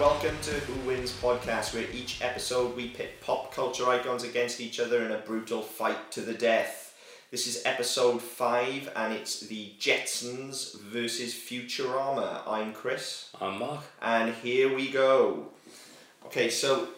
[0.00, 4.80] welcome to Who Wins podcast, where each episode we pit pop culture icons against each
[4.80, 6.96] other in a brutal fight to the death.
[7.30, 12.40] This is episode 5, and it's the Jetsons versus Futurama.
[12.46, 13.80] I'm Chris, I'm Mark.
[14.00, 15.48] and here we go.
[16.24, 16.88] Okay, so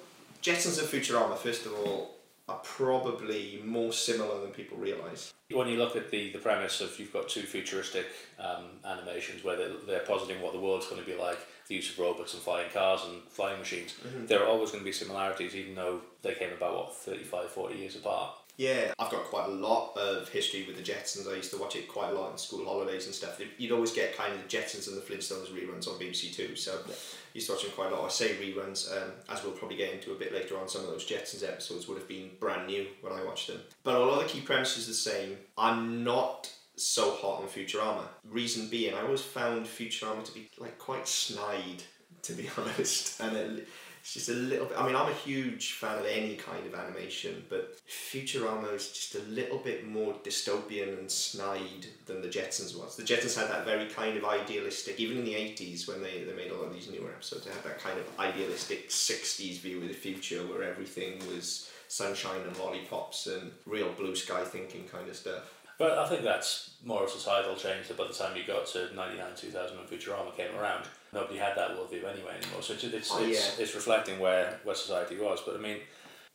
[0.41, 5.35] Jetsons and Futurama, first of all, are probably more similar than people realise.
[5.51, 8.07] When you look at the, the premise of you've got two futuristic
[8.39, 11.41] um, animations where they're, they're positing what the world's going to be like,
[11.73, 13.95] the use of robots and flying cars and flying machines,
[14.27, 17.75] there are always going to be similarities even though they came about, what, 35, 40
[17.77, 18.31] years apart.
[18.59, 21.27] Yeah, I've got quite a lot of history with the Jetsons.
[21.27, 23.41] I used to watch it quite a lot in school holidays and stuff.
[23.57, 26.79] You'd always get kind of the Jetsons and the Flintstones reruns on BBC Two, so
[26.87, 26.93] I
[27.33, 28.05] used to watch them quite a lot.
[28.05, 30.69] I say reruns, um, as we'll probably get into a bit later on.
[30.69, 33.95] Some of those Jetsons episodes would have been brand new when I watched them, but
[33.95, 35.39] a lot of the key premises are the same.
[35.57, 36.53] I'm not
[36.85, 38.05] so hot on Futurama.
[38.29, 41.83] Reason being, I always found Futurama to be like quite snide,
[42.23, 43.69] to be honest, and it,
[44.03, 44.77] it's just a little bit.
[44.77, 49.15] I mean, I'm a huge fan of any kind of animation, but Futurama is just
[49.15, 52.97] a little bit more dystopian and snide than the Jetsons was.
[52.97, 56.35] The Jetsons had that very kind of idealistic, even in the 80s when they, they
[56.35, 59.81] made a lot of these newer episodes, they had that kind of idealistic 60s view
[59.81, 65.09] of the future where everything was sunshine and lollipops and real blue sky thinking kind
[65.09, 65.62] of stuff.
[65.79, 68.95] But I think that's more a societal change that by the time you got to
[68.95, 72.63] 99, 2000 when Futurama came around, nobody had that worldview anyway anymore.
[72.63, 73.39] So it's, it's, Oh, yeah.
[73.59, 75.41] it's reflecting where, where society was.
[75.45, 75.79] But I mean,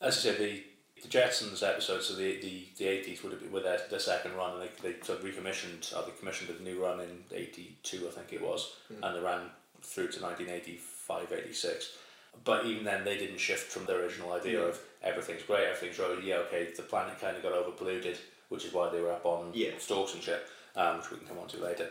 [0.02, 0.64] as I said, the,
[1.02, 4.36] the Jetsons episodes of the, the, the 80s would have been with their, their second
[4.36, 8.08] run and they, they sort of recommissioned, or they commissioned a new run in 82,
[8.08, 9.04] I think it was, hmm.
[9.04, 9.42] and they ran
[9.82, 11.98] through to 1985, 86.
[12.44, 14.70] But even then, they didn't shift from the original idea hmm.
[14.70, 16.28] of everything's great, everything's rosy.
[16.28, 18.18] Yeah, okay, the planet kind of got overpolluted,
[18.50, 19.78] which is why they were up on Yeah.
[19.78, 20.46] stalks and shit,
[20.76, 21.90] um, which we can come on to later.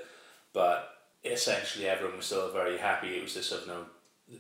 [0.53, 3.17] But essentially, everyone was still very happy.
[3.17, 3.87] It was this you know,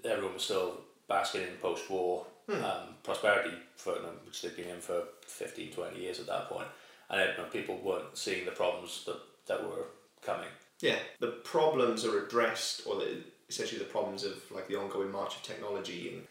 [0.04, 4.68] everyone was still basking in post war um, prosperity, for, you know, which they'd been
[4.68, 6.68] in for 15, 20 years at that point.
[7.10, 9.86] And you know, people weren't seeing the problems that, that were
[10.24, 10.48] coming.
[10.80, 15.34] Yeah, the problems are addressed, or the, essentially the problems of like the ongoing march
[15.36, 16.26] of technology and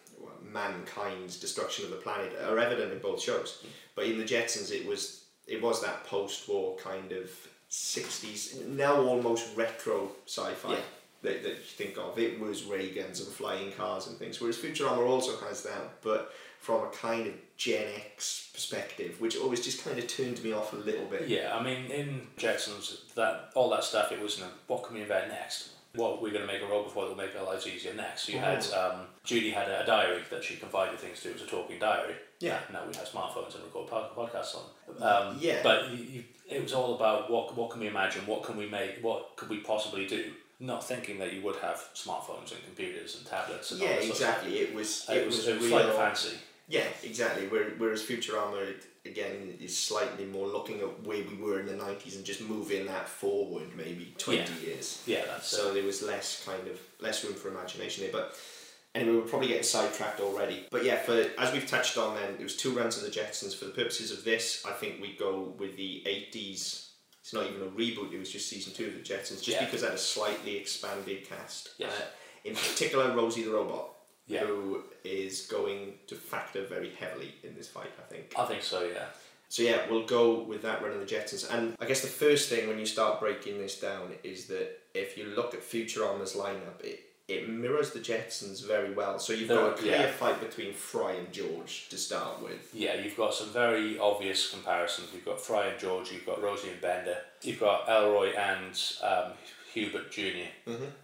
[0.53, 3.63] mankind's destruction of the planet are evident in both shows.
[3.95, 7.29] But in the Jetsons, it was it was that post-war kind of
[7.69, 10.71] sixties, now almost retro sci-fi.
[10.71, 10.79] Yeah.
[11.21, 14.57] That, that you think of it was ray guns and flying cars and things whereas
[14.59, 19.83] Futurama also has that but from a kind of Gen X perspective which always just
[19.83, 23.71] kind of turned me off a little bit Yeah, I mean, in Jetsons, that all
[23.71, 25.69] that stuff, it was, you know, what can we invent next?
[25.95, 28.29] What we're going to make a robot for that will make our lives easier next.
[28.29, 31.29] You had, um, Judy had a, diary that she confided things to.
[31.29, 32.15] It was a talking diary.
[32.39, 32.59] Yeah.
[32.71, 35.01] Now we have smartphones and record pod- podcasts on.
[35.29, 35.61] Um, Yeah.
[35.63, 38.25] But you, you, it was all about what what can we imagine?
[38.27, 38.99] What can we make?
[39.01, 40.31] What could we possibly do?
[40.59, 44.03] Not thinking that you would have smartphones and computers and tablets and all yeah that
[44.03, 44.29] sort stuff.
[44.37, 46.37] exactly it was It, was, it was real like fancy.
[46.67, 47.47] Yeah, exactly.
[47.47, 48.83] Where- Whereas Futurama, it,
[49.15, 52.85] again, is slightly more looking at where we were in the 90s and just moving
[52.87, 54.59] that forward maybe 20 Yeah.
[54.67, 55.01] years.
[55.05, 58.11] Yeah, that's So there was less kind of, less room for imagination there.
[58.11, 58.35] But
[58.93, 60.65] anyway, we're probably getting sidetracked already.
[60.71, 63.55] But yeah, for as we've touched on then, there was two runs of the Jetsons.
[63.55, 66.81] For the purposes of this, I think we go with the 80s.
[67.21, 69.65] It's not even a reboot, it was just season two of the Jetsons, just Yeah.
[69.65, 71.69] because it had a slightly expanded cast.
[71.79, 71.91] Yes.
[71.91, 72.05] Uh,
[72.43, 73.94] in particular, Rosie the Robot
[74.27, 74.45] Yeah.
[74.45, 78.33] who is going to factor very heavily in this fight, I think.
[78.37, 78.83] I think so.
[78.83, 79.05] Yeah.
[79.49, 81.49] So yeah, we'll go with that run of the Jetsons.
[81.53, 85.17] And I guess the first thing when you start breaking this down is that if
[85.17, 89.19] you look at Futurama's lineup, it, it mirrors the Jetsons very well.
[89.19, 90.11] So you've got a clear yeah.
[90.11, 92.69] fight between Fry and George to start with.
[92.73, 95.09] Yeah, you've got some very obvious comparisons.
[95.13, 99.31] You've got Fry and George, you've got Rosie and Bender, you've got Elroy and um,
[99.75, 100.47] Hubert junior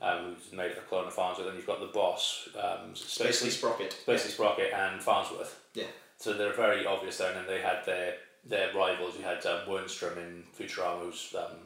[0.01, 3.95] um, who's made a clone of Farnsworth, and you've got the boss, um, Spacely, Sprocket.
[4.07, 5.59] Spacely Sprocket and Farnsworth.
[5.73, 5.83] Yeah.
[6.17, 8.15] So they're very obvious there, and then they had their
[8.47, 9.15] their rivals.
[9.17, 11.57] You had um, Wernstrom in Futurama, who's um,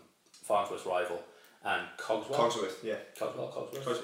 [0.44, 1.22] Farnsworth's rival,
[1.64, 2.40] and Cogswell.
[2.40, 2.96] Cogsworth, yeah.
[3.20, 3.86] Cogswell, Cogsworth.
[3.86, 4.00] Cogs-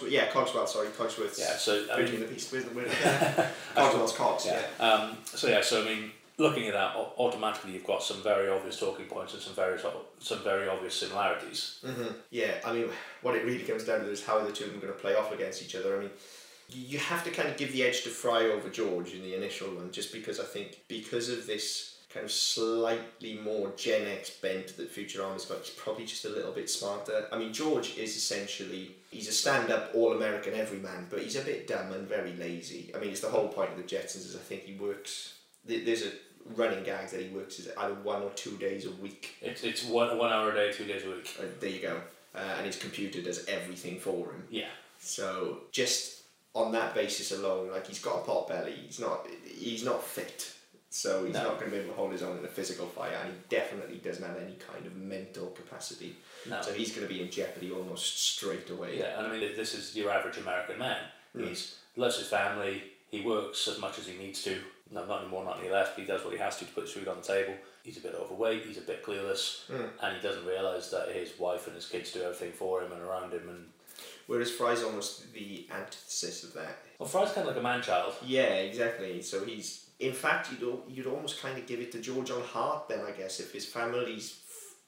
[0.00, 1.38] Cogsworth, yeah, Cogswell, sorry, Cogsworth.
[1.38, 3.46] Yeah, so I mean, the isn't it?
[3.74, 4.62] Cogswell's Cogs, yeah.
[4.80, 8.78] Um, so yeah, so I mean, looking at that, automatically you've got some very obvious
[8.78, 9.78] talking points and some very
[10.20, 11.80] some very obvious similarities.
[11.84, 12.88] hmm Yeah, I mean,
[13.22, 14.98] what it really comes down to is how are the two of them going to
[14.98, 15.96] play off against each other.
[15.96, 16.10] I mean,
[16.70, 19.34] you you have to kind of give the edge to Fry over George in the
[19.36, 24.30] initial one, just because I think because of this kind of slightly more Gen X
[24.30, 27.26] bent that Futurama's got, he's probably just a little bit smarter.
[27.30, 31.92] I mean, George is essentially he's a stand-up all-American everyman, but he's a bit dumb
[31.92, 32.90] and very lazy.
[32.94, 35.34] I mean, it's the whole point of the Jetsons is I think he works.
[35.66, 36.12] There's a
[36.56, 39.84] running gags that he works is either one or two days a week It's it's
[39.84, 41.28] one one hour a day, two days a week.
[41.40, 42.00] uh, there you go.
[42.34, 44.44] Uh, and his computer does everything for him.
[44.50, 44.68] Yeah,
[45.00, 46.22] So just
[46.54, 48.72] on that basis alone, like he's got a pot belly.
[48.86, 49.26] He's not.
[49.46, 50.52] He's not fit.
[50.90, 51.42] So he's No.
[51.44, 53.38] not going to be able to hold his own in a physical fight, and he
[53.50, 56.16] definitely doesn't have any kind of mental capacity.
[56.48, 56.62] No.
[56.62, 58.98] So he's going to be in jeopardy almost straight away.
[58.98, 60.98] Yeah, and I mean, this is your average American man.
[61.36, 62.82] He's loves his family.
[63.10, 64.56] He works as much as he needs to.
[64.90, 65.94] No, not any more, not any less.
[65.96, 67.54] He does what he has to to put his food on the table.
[67.82, 68.64] He's a bit overweight.
[68.64, 69.84] He's a bit clueless, hmm.
[70.02, 73.02] and he doesn't realise that his wife and his kids do everything for him and
[73.02, 73.48] around him.
[73.48, 73.66] And
[74.26, 76.78] Whereas Fry's almost the antithesis of that.
[76.98, 78.14] well, Fry's kind of like a man child.
[78.24, 79.22] Yeah, exactly.
[79.22, 82.88] So he's, in fact, you'd you'd almost kind of give it to George on Hart
[82.88, 84.40] then, I guess, if his family's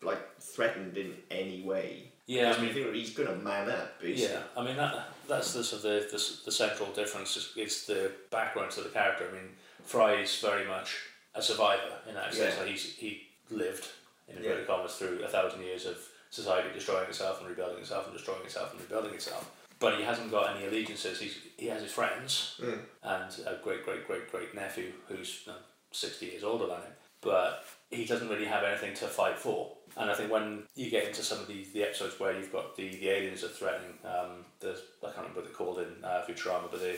[0.02, 2.12] like threatened in any way.
[2.26, 4.00] Yeah, I mean, he's gonna man up.
[4.00, 4.34] Basically.
[4.34, 7.86] Yeah, I mean that that's the sort of the, the, the central difference is, is
[7.86, 9.26] the background to the character.
[9.28, 9.50] I mean,
[9.84, 10.96] Fry is very much
[11.34, 12.54] a survivor in that sense.
[12.54, 12.60] Yeah.
[12.62, 13.86] Like he's he lived
[14.28, 15.96] in inverted commas through a thousand years of
[16.30, 19.50] society destroying itself and rebuilding itself and destroying itself and rebuilding itself.
[19.80, 21.18] But he hasn't got any allegiances.
[21.20, 22.80] He's he has his friends Mm.
[23.02, 25.58] and a great great great great nephew who's you know,
[25.92, 26.92] sixty years older than him.
[27.22, 29.72] But he doesn't really have anything to fight for.
[29.96, 32.76] And I think when you get into some of the, the episodes where you've got
[32.76, 34.70] the, the aliens are threatening, um, the
[35.02, 36.96] I can't remember what they're called in uh, Futurama, but the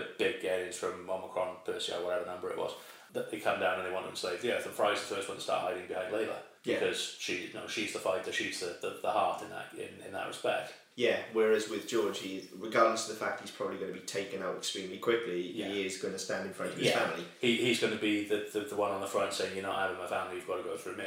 [0.00, 2.72] the big aliens from Omicron, Persei, whatever number it was,
[3.12, 4.66] that they come down and they want to enslave the Earth.
[4.66, 6.78] And Fry's the first one to start hiding behind Leela Yeah.
[6.80, 10.06] because she, you know, she's the fighter, she's the, the, the heart in that in,
[10.06, 10.72] in that respect.
[10.96, 14.42] Yeah, whereas with George, he, regardless of the fact he's probably going to be taken
[14.42, 15.68] out extremely quickly, Yeah.
[15.68, 16.98] he is going to stand in front of his Yeah.
[17.00, 17.24] family.
[17.38, 19.78] He, he's going to be the, the, the one on the front saying, "You're not
[19.78, 20.36] having my family.
[20.36, 21.04] You've got to go through me."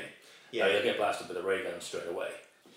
[0.52, 0.68] Yeah.
[0.68, 2.30] Yeah, he'll get blasted with a ray gun straight away.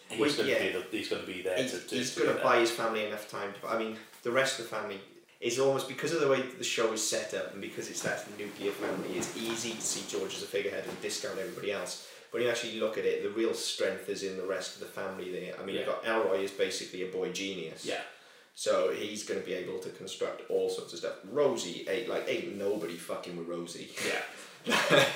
[0.09, 0.59] He's Well, going yeah.
[0.59, 2.43] to be the, he's going to be there He's, to, to he's to going to
[2.43, 3.69] buy his family enough time to.
[3.69, 4.99] I mean, the rest of the family
[5.43, 8.25] is almost because of the way the show is set up and because it's that
[8.39, 9.17] nuclear family.
[9.17, 12.09] It's easy to see George as a figurehead and discount everybody else.
[12.31, 14.81] But when you actually look at it, the real strength is in the rest of
[14.81, 15.31] the family.
[15.33, 17.85] There, I mean, you've got Elroy is basically a boy genius.
[17.85, 18.01] Yeah,
[18.55, 21.15] So he's going to be able to construct all sorts of stuff.
[21.31, 23.91] Rosie, ain't like ain't nobody fucking with Rosie.
[24.07, 25.09] yeah, like,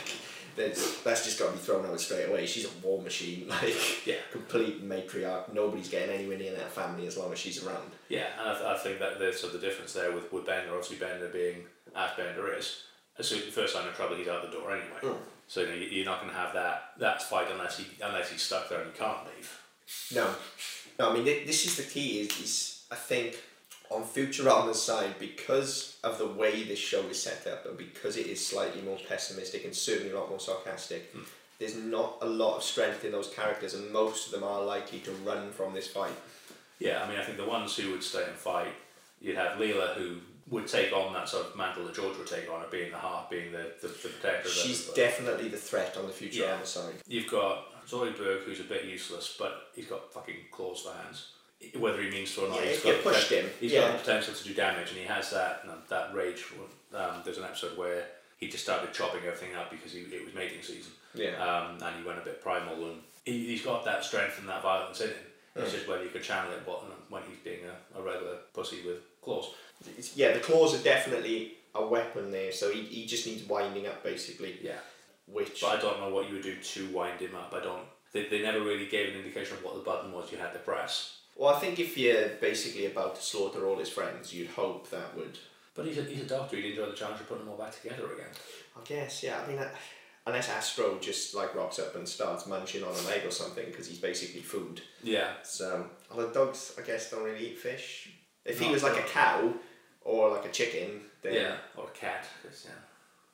[0.56, 2.46] that's that's just got to be thrown out straight away.
[2.46, 4.16] She's a war machine, like Yeah.
[4.32, 5.52] complete matriarch.
[5.52, 7.90] Nobody's getting anywhere near that family as long as she's around.
[8.08, 8.26] yeah.
[8.40, 10.70] And I, th- I think that there's sort of the difference there with, with Bender.
[10.72, 11.64] Obviously, Bender being
[11.94, 12.82] as Bender is,
[13.18, 14.98] as soon first sign of trouble, he's out the door anyway.
[15.02, 15.16] Mm.
[15.48, 18.30] So you know, you- you're not going to have that that fight unless he unless
[18.30, 19.60] he's stuck there and he can't leave.
[20.14, 20.34] No,
[20.98, 21.10] no.
[21.10, 22.20] I mean, thi- this is the key.
[22.20, 23.36] Is, is I think
[23.90, 28.26] on Futurama's side because of the way this show is set up and because it
[28.26, 31.10] is slightly more pessimistic and certainly a lot more sarcastic.
[31.12, 31.22] Hmm.
[31.58, 34.98] There's not a lot of strength in those characters, and most of them are likely
[35.00, 36.12] to run from this fight.
[36.78, 38.74] Yeah, I mean, I think the ones who would stay and fight,
[39.22, 40.16] you'd have Leela who
[40.50, 42.98] would take on that sort of mantle that George would take on, of being the
[42.98, 44.50] heart, being the, the, the protector.
[44.50, 46.62] She's definitely the threat on the Futurama Yeah.
[46.64, 46.94] side.
[47.08, 51.28] You've got Zoidberg, who's a bit useless, but he's got fucking claws for hands.
[51.78, 53.80] Whether he means to or not, Yeah, he's got the pushed him, He's yeah.
[53.80, 56.44] got the potential to do damage, and he has that you know, that rage.
[56.94, 58.04] Um, there's an episode where
[58.38, 61.30] he just started chopping everything up because he, it was mating season, Yeah.
[61.42, 64.62] um, and he went a bit primal, and he, he's got that strength and that
[64.62, 65.16] violence in him.
[65.56, 65.74] It's Mm.
[65.74, 66.60] just whether you can channel it
[67.08, 69.48] when he's being a, a regular pussy with claws.
[70.14, 74.04] Yeah, the claws are definitely a weapon there, so he, he just needs winding up
[74.04, 74.58] basically.
[74.62, 74.76] Yeah.
[75.26, 77.52] Which But I don't know what you would do to wind him up.
[77.56, 77.82] I don't.
[78.12, 80.58] They, they never really gave an indication of what the button was you had to
[80.60, 81.15] press.
[81.36, 85.16] Well, I think if you're basically about to slaughter all his friends, you'd hope that
[85.16, 85.38] would.
[85.74, 86.56] But he's a, he's a doctor.
[86.56, 88.30] He'd enjoy the challenge of putting them all back together again.
[88.76, 89.38] I guess, yeah.
[89.44, 89.68] I mean, uh,
[90.26, 93.86] unless Astro just like rocks up and starts munching on an egg or something because
[93.86, 94.80] he's basically food.
[95.02, 95.32] Yeah.
[95.42, 98.10] So, although dogs, I guess, don't really eat fish.
[98.44, 99.52] If he was like a cow
[100.02, 101.56] or like a chicken, then Yeah.
[101.76, 102.26] Or a cat.
[102.64, 102.70] yeah.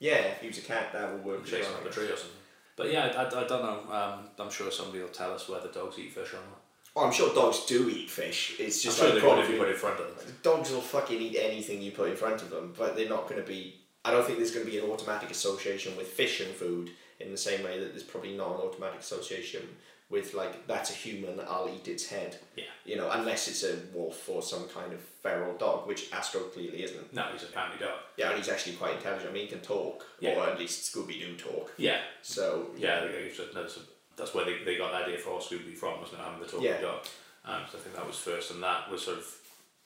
[0.00, 1.44] yeah, if he was a cat, that would work.
[1.44, 2.38] Chasing up a tree or something.
[2.75, 3.94] But yeah, I, I, I don't know.
[3.94, 6.62] Um, I'm sure somebody will tell us whether dogs eat fish or not.
[6.94, 8.56] Oh, I'm sure dogs do eat fish.
[8.58, 10.06] It's just I'm sure like they would if probably you put it in front of
[10.26, 10.37] them.
[10.42, 13.40] dogs will fucking eat anything you put in front of them, but they're not going
[13.40, 13.80] to be.
[14.04, 17.30] I don't think there's going to be an automatic association with fish and food in
[17.30, 19.62] the same way that there's probably not an automatic association
[20.11, 22.37] with like that's a human, I'll eat its head.
[22.56, 22.64] Yeah.
[22.84, 26.82] You know, unless it's a wolf or some kind of feral dog, which Astro clearly
[26.82, 27.14] isn't.
[27.14, 27.99] No, he's a family dog.
[28.18, 29.30] Yeah, and he's actually quite intelligent.
[29.30, 30.34] I mean, he can talk, Yeah.
[30.34, 31.72] or at least Scooby Doo talk.
[31.78, 32.00] Yeah.
[32.20, 33.80] So Yeah, so
[34.16, 36.25] that's, where they, they got the idea for Scooby from, wasn't it?
[36.25, 36.81] Having the talking Yeah.
[36.81, 37.00] dog.
[37.45, 39.26] Um, so I think that was first, and that was sort of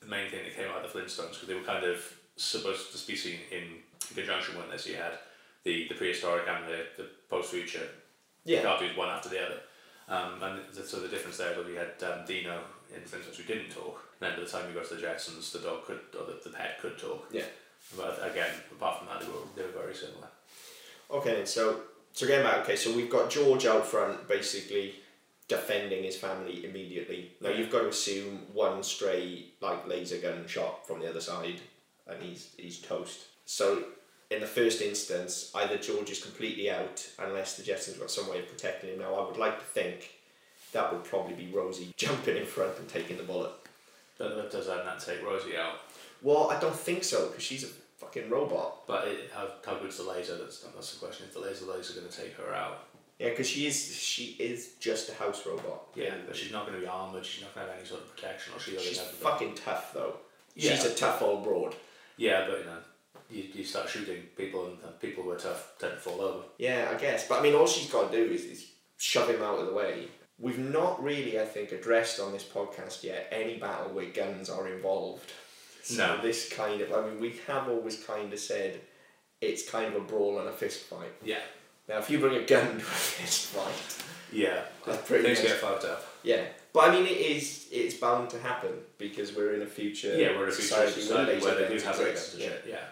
[0.00, 1.98] the main thing that came out of the Flintstones because they were kind of
[2.36, 3.64] supposed to be seen in
[4.14, 4.86] conjunction with this.
[4.86, 5.18] You had
[5.64, 7.88] the, the prehistoric and the, the post future
[8.44, 9.60] yeah, cartoons one after the other.
[10.08, 12.60] Um, and the, so the difference there was we had um, Dino
[12.94, 15.50] in Flintstones who didn't talk, and then by the time we got to the Jetsons,
[15.52, 17.26] the dog could, or the, the pet could talk.
[17.32, 17.42] yeah.
[17.96, 20.26] But again, apart from that, they were, they were very similar.
[21.10, 21.80] Okay, so
[22.16, 24.94] so getting back, okay, so we've got George out front basically
[25.48, 27.30] defending his family immediately.
[27.42, 27.58] Now Yeah.
[27.58, 31.60] you've got to assume one stray like laser gun shot from the other side
[32.06, 33.26] and he's he's toast.
[33.44, 33.84] So
[34.30, 38.38] in the first instance, either George is completely out unless the Jetsons got some way
[38.38, 38.98] of protecting him.
[38.98, 40.14] Now I would like to think
[40.72, 43.52] that would probably be Rosie jumping in front and taking the bullet.
[44.18, 45.80] Does that not take Rosie out?
[46.22, 48.86] Well, I don't think so because she's a fucking robot.
[48.86, 50.36] But it, how, how good's the laser?
[50.36, 51.26] That's, that's the question.
[51.28, 52.84] If the laser laser going to take her out,
[53.18, 55.88] Yeah, because she is she is just a house robot.
[55.94, 57.24] yeah, but she's not going to be armored.
[57.24, 60.16] She's not going to have any sort of protection, or She's have fucking tough though.
[60.54, 60.72] Yeah.
[60.74, 61.74] She's a tough old broad.
[62.16, 62.78] Yeah, but you know,
[63.30, 66.44] you, you start shooting people, and, and people who are tough tend to fall over.
[66.58, 67.28] Yeah, I guess.
[67.28, 69.74] But I mean, all she's got to do is, is shove him out of the
[69.74, 70.08] way.
[70.38, 74.68] We've not really, I think, addressed on this podcast yet any battle where guns are
[74.68, 75.30] involved.
[75.86, 76.20] So No.
[76.20, 78.80] this kind of, I mean, we have always kind of said
[79.40, 81.12] it's kind of a brawl and a fist fight.
[81.22, 81.38] Yeah,
[81.88, 84.64] Now, if you bring a gun to a fist fight, yeah.
[84.84, 86.04] That's pretty Things much- get fucked up.
[86.24, 86.44] yeah.
[86.72, 90.36] But I mean, it is it's bound to happen because we're in a future Yeah,
[90.36, 92.64] we're in a future society, where they do have guns and shit.
[92.68, 92.84] Yeah.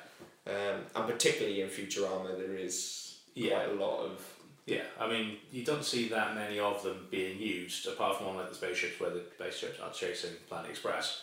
[0.46, 3.56] Um, and particularly in Futurama, there is Yeah.
[3.56, 4.20] quite a lot of
[4.66, 8.36] Yeah, I mean, you don't see that many of them being used, apart from on
[8.36, 11.22] like the spaceships where the spaceships are chasing Planet Express.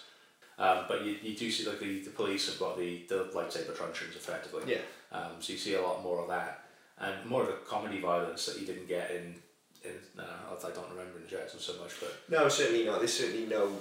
[0.61, 3.75] Um, but you, you do see like the, the police have got the, the lightsaber
[3.75, 4.63] truncheons effectively.
[4.67, 4.81] yeah.
[5.11, 6.63] Um, so you see a lot more of that,
[6.99, 9.35] and more of the comedy violence that you didn't get in.
[9.83, 10.23] in uh,
[10.55, 12.99] I don't remember in the Jetsons so much, but No, certainly not.
[12.99, 13.71] There's certainly no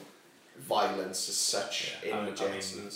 [0.59, 2.91] violence as such Yeah, in I the mean- I mean-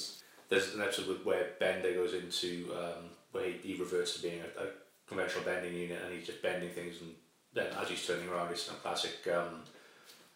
[0.51, 4.63] there's an episode where Bender goes into um, where he, he reverts to being a,
[4.65, 4.67] a
[5.09, 7.15] conventional bending unit, and he's just bending things, and
[7.55, 9.61] then as he's turning around, it's a classic um,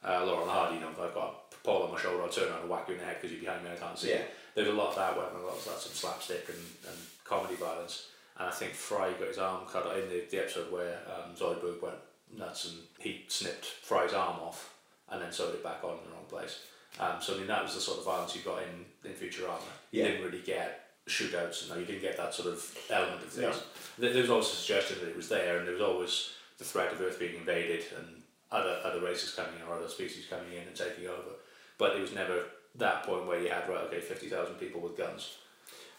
[0.05, 0.77] uh, Laurel Hardy.
[0.77, 3.01] You know, I've got a on my shoulder, I'll turn around and whack you in
[3.01, 4.11] the head because you're behind me, I can't see.
[4.11, 4.23] Yeah.
[4.55, 6.59] There's a lot of that, where a lot of that some slapstick and,
[6.89, 8.09] and comedy violence.
[8.39, 11.83] And I think Fry got his arm cut in the, the episode where um, Zoidberg
[11.83, 11.97] went
[12.37, 14.75] nuts and he snipped Fry's arm off
[15.11, 16.61] and then sewed it back on in the wrong place.
[17.01, 19.61] Um, so I mean that was the sort of violence you got in, in Futurama.
[19.91, 20.09] You Yeah.
[20.09, 23.63] didn't really get shootouts, no, you didn't get that sort of element of things.
[23.99, 24.09] No.
[24.13, 26.93] There was always a suggestion that it was there, and there was always the threat
[26.93, 28.23] of Earth being invaded and
[28.53, 31.38] other other races coming in or other species coming in and taking over.
[31.79, 32.43] But it was never
[32.75, 35.39] that point where you had right, okay, fifty thousand people with guns.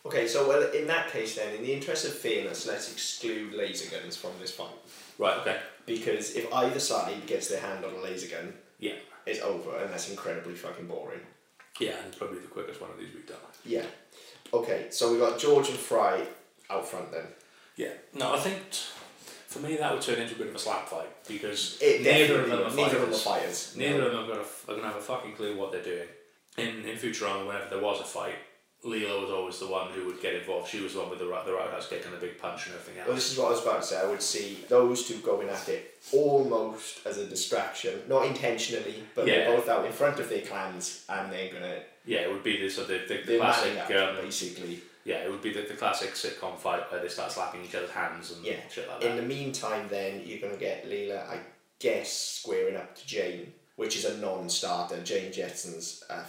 [0.05, 3.89] Okay, so well, in that case, then, in the interest of fairness, let's exclude laser
[3.93, 4.67] guns from this fight
[5.17, 5.37] Right.
[5.39, 5.59] Okay.
[5.85, 8.95] because if either side gets their hand on a laser gun, Yeah.
[9.25, 11.19] it's over, and that's incredibly fucking boring.
[11.79, 13.37] Yeah, and probably the quickest one of these we've done.
[13.65, 13.85] Yeah.
[14.53, 16.25] Okay, so we got George and Fry
[16.69, 17.27] out front then.
[17.75, 17.91] Yeah.
[18.13, 18.79] No, I think t-
[19.49, 22.41] for me that would turn into a bit of a slap fight because It neither
[22.41, 23.23] of them are neither of them are fighters.
[23.23, 23.75] fighters.
[23.75, 26.07] Neither of them are gonna, f- are gonna have a fucking clue what they're doing.
[26.57, 28.35] In in Futurama, whenever there was a fight,
[28.85, 30.69] Leela was always the one who would get involved.
[30.69, 32.97] She was the one with the the roundhouse kick and the big punch and everything
[33.03, 33.23] Well, else.
[33.23, 33.97] this is what I was about to say.
[33.99, 39.27] I would see those two going at it almost as a distraction, not intentionally, but
[39.27, 39.35] Yeah.
[39.45, 42.57] they're both out in front of their clans and they're gonna Yeah, it would be
[42.61, 43.77] the sort of the, the they're classic.
[43.77, 44.81] up, Um, basically.
[45.09, 47.89] Yeah, it would be the, the classic sitcom fight where they start slapping each other's
[48.01, 48.59] hands and Yeah.
[48.69, 49.09] shit like that.
[49.09, 51.39] In the meantime, then you're gonna get Leela, I
[51.79, 52.11] guess,
[52.41, 55.01] squaring up to Jane, which is a non-starter.
[55.03, 56.03] Jane Jetson's.
[56.09, 56.23] Uh,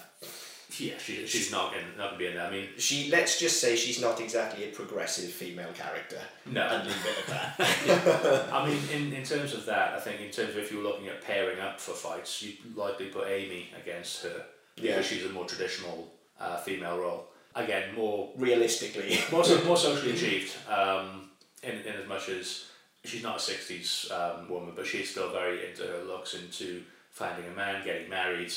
[0.79, 2.47] yeah, she, she's not in, not gonna be in there.
[2.47, 6.21] I mean, she let's just say she's not exactly a progressive female character.
[6.47, 6.63] no.
[6.69, 8.53] And leave it at that.
[8.53, 10.85] I mean, in, in terms of that, I think in terms of if you were
[10.85, 14.45] looking at pairing up for fights, you'd likely put Amy against her
[14.77, 15.03] because Yeah.
[15.03, 16.09] she's a more traditional
[16.41, 17.27] uh, female role.
[17.55, 19.19] Again, more Realistically.
[19.33, 21.31] more, so, more socially achieved um,
[21.63, 22.67] in, in as much as
[23.05, 27.47] she's not a 60s um, woman, but she's still very into her looks, into finding
[27.51, 28.53] a man, getting married,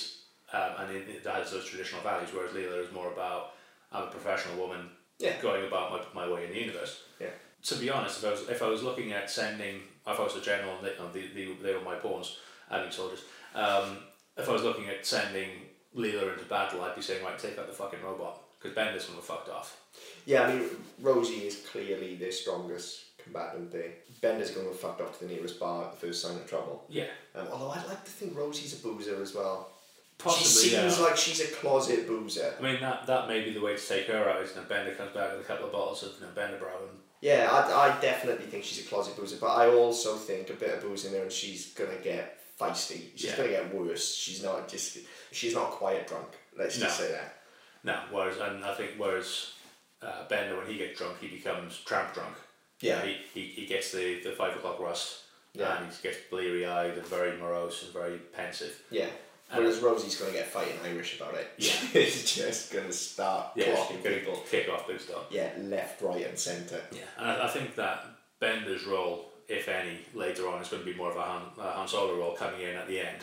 [0.53, 3.51] um, and it, it has those traditional values, whereas Leela is more about
[3.91, 5.33] I'm a professional woman Yeah.
[5.41, 7.03] going about my, my way in the universe.
[7.19, 7.27] Yeah.
[7.63, 10.35] To be honest, if I was, if I was looking at sending, if I was
[10.35, 12.37] a general and they, you know, the, the, they were my pawns,
[12.69, 13.21] I mean soldiers,
[13.55, 13.97] um,
[14.37, 15.49] if I was looking at sending
[15.95, 19.17] Leela into battle, I'd be saying, right, take out the fucking robot, because Bendis one
[19.17, 19.81] were fucked off.
[20.25, 20.69] Yeah, I mean,
[21.01, 23.91] Rosie is clearly their strongest combatant there.
[24.21, 26.85] Bender's going to fucked off to the nearest bar at the first sign of trouble.
[26.89, 27.07] Yeah.
[27.35, 29.69] Um, although I'd like to think Rosie's a boozer as well.
[30.17, 31.05] Possibly, she seems yeah.
[31.05, 32.53] like she's a closet boozer.
[32.57, 34.67] I mean, that, that may be the way to take her out, is you know,
[34.67, 37.49] Bender comes back with a couple of bottles of you know, Bender Brau and Yeah,
[37.51, 40.81] I, I definitely think she's a closet boozer, but I also think a bit of
[40.83, 43.01] booze in there and she's going to get feisty.
[43.15, 43.37] She's Yeah.
[43.37, 44.15] going to get worse.
[44.15, 44.99] She's not just,
[45.31, 46.27] she's not quiet drunk.
[46.57, 47.39] Let's just say that.
[47.83, 49.53] No, whereas and I think whereas
[50.01, 52.35] uh, Bender when he gets drunk he becomes tramp drunk.
[52.81, 53.01] Yeah.
[53.05, 55.21] he, he, he gets the, the five o'clock rust
[55.53, 55.77] Yeah.
[55.77, 58.81] and he gets bleary eyed and very morose and very pensive.
[58.91, 59.07] Yeah.
[59.53, 61.47] Whereas Rosie's going to get fighting Irish about it.
[61.57, 61.71] Yeah.
[62.03, 64.41] She's just going to start Yeah, gonna people.
[64.49, 65.25] kick off big stuff.
[65.29, 66.81] Yeah, left, right, and centre.
[66.91, 68.03] Yeah, and I, I think that
[68.39, 71.71] Bender's role, if any, later on is going to be more of a Han, a
[71.71, 73.19] Han Solo role coming in at the end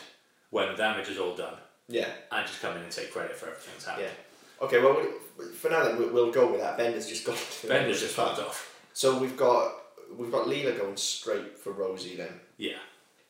[0.50, 1.54] when the damage is all done
[1.88, 2.06] Yeah.
[2.30, 4.06] and just come in and take credit for everything that's happened.
[4.06, 4.29] Yeah.
[4.62, 5.00] Okay, well,
[5.38, 6.76] we, for now then we'll, we'll go with that.
[6.76, 7.36] Bender's just gone.
[7.62, 8.78] to Bender's just fucked off.
[8.92, 9.72] So we've got
[10.16, 12.40] we've got Leela going straight for Rosie then.
[12.56, 12.78] Yeah.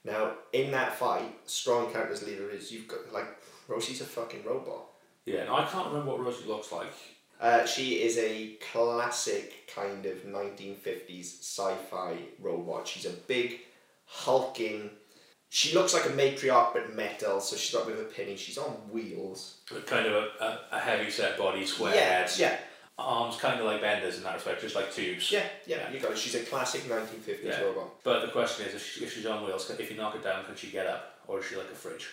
[0.04, 3.26] Now in that fight, strong counters Leela is you've got like
[3.68, 4.86] Rosie's a fucking robot.
[5.24, 6.92] Yeah, and I can't remember what Rosie looks like.
[7.40, 12.86] Uh, she is a classic kind of 1950s sci-fi robot.
[12.86, 13.60] She's a big,
[14.04, 14.90] hulking.
[15.52, 18.36] She looks like a matriarch but metal, so she's bit of a penny.
[18.36, 19.56] She's on wheels.
[19.72, 22.30] With Kind of a, a, a heavy set body, square yeah, head.
[22.38, 22.56] yeah,
[22.96, 25.32] Arms kind of like Bender's in that respect, just like tubes.
[25.32, 25.90] yeah, yeah.
[25.90, 26.18] You got it.
[26.18, 27.60] She's a classic 1950s Yeah.
[27.62, 28.02] robot.
[28.04, 30.44] But the question is, if, she, if she's on wheels, if you knock it down,
[30.44, 31.18] can she get up?
[31.26, 32.08] Or is she like a fridge?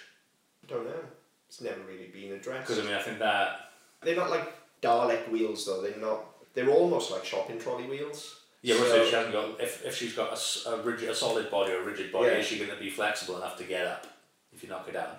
[0.64, 1.04] I don't know.
[1.48, 2.68] It's never really been addressed.
[2.68, 3.70] Because I mean, I think that.
[4.02, 4.52] They're not like
[4.82, 5.82] Dalek wheels though.
[5.84, 6.26] They're not.
[6.56, 8.42] They're almost like shopping trolley wheels.
[8.68, 11.50] Yeah, So- if she hasn't got, if, if she's got a, a rigid, a solid
[11.50, 12.38] body or a rigid body, Yeah.
[12.40, 14.06] is she going to be flexible enough to get up
[14.54, 15.16] if you knock her down?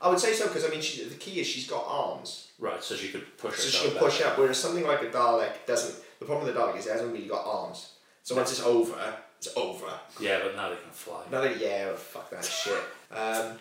[0.00, 2.82] I would say so because I mean, she, the key is she's got arms, Right,
[2.82, 4.36] so she could push so she can push up.
[4.38, 5.94] Whereas something like a Dalek doesn't.
[6.18, 7.92] The problem with the Dalek is it hasn't really got arms.
[8.24, 8.94] So once it's over,
[9.38, 9.86] it's over.
[10.20, 11.22] Yeah, but now they can fly.
[11.28, 12.78] Another yeah, oh, fuck that shit.
[13.10, 13.58] Um,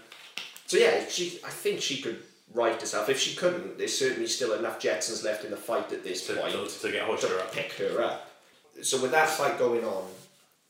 [0.68, 1.40] so yeah, she.
[1.46, 2.20] I think she could
[2.54, 3.08] right herself.
[3.10, 6.34] If she couldn't, there's certainly still enough Jetsons left in the fight at this To,
[6.36, 7.54] point to, to get hoisted to up.
[7.54, 8.31] pick her up.
[8.82, 10.06] So with that fight going on,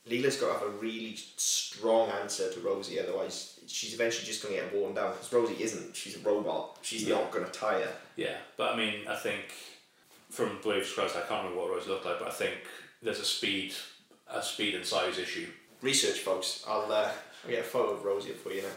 [0.08, 2.98] Leela's got to have a really strong answer to Rosie.
[3.00, 5.12] Otherwise, she's eventually just going to get worn down.
[5.12, 5.94] Because Rosie isn't.
[5.94, 6.78] She's a robot.
[6.82, 7.14] She's Yeah.
[7.16, 7.88] not going to tire.
[8.16, 9.52] Yeah, but I mean, I think
[10.30, 12.54] from the way you've described, I can't remember what Rosie looked like, but I think
[13.02, 13.74] there's a speed,
[14.28, 15.48] a speed and size issue.
[15.80, 16.64] Research, folks.
[16.66, 17.10] I'll, uh,
[17.44, 18.68] I'll get a photo of Rosie for you now.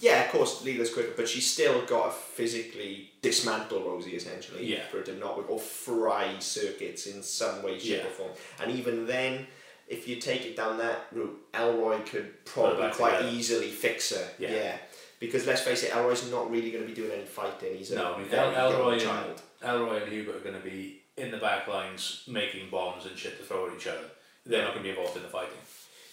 [0.00, 4.86] Yeah, of course, Leela's quicker, but she's still got to physically dismantle Rosie essentially Yeah.
[4.90, 8.06] for it to not work or fry circuits in some way, shape, Yeah.
[8.06, 8.30] or form.
[8.60, 9.46] And even then,
[9.88, 13.36] if you take it down that route, Elroy could probably quite together.
[13.36, 14.28] easily fix her.
[14.38, 14.78] Yeah.
[15.18, 17.76] Because let's face it, Elroy's not really going to be doing any fighting.
[17.76, 19.42] He's a No, I mean, very El- Elroy, child.
[19.60, 23.18] and, Elroy and Hubert are going to be in the back lines making bombs and
[23.18, 24.10] shit to throw at each other.
[24.46, 25.58] They're not going to be involved in the fighting.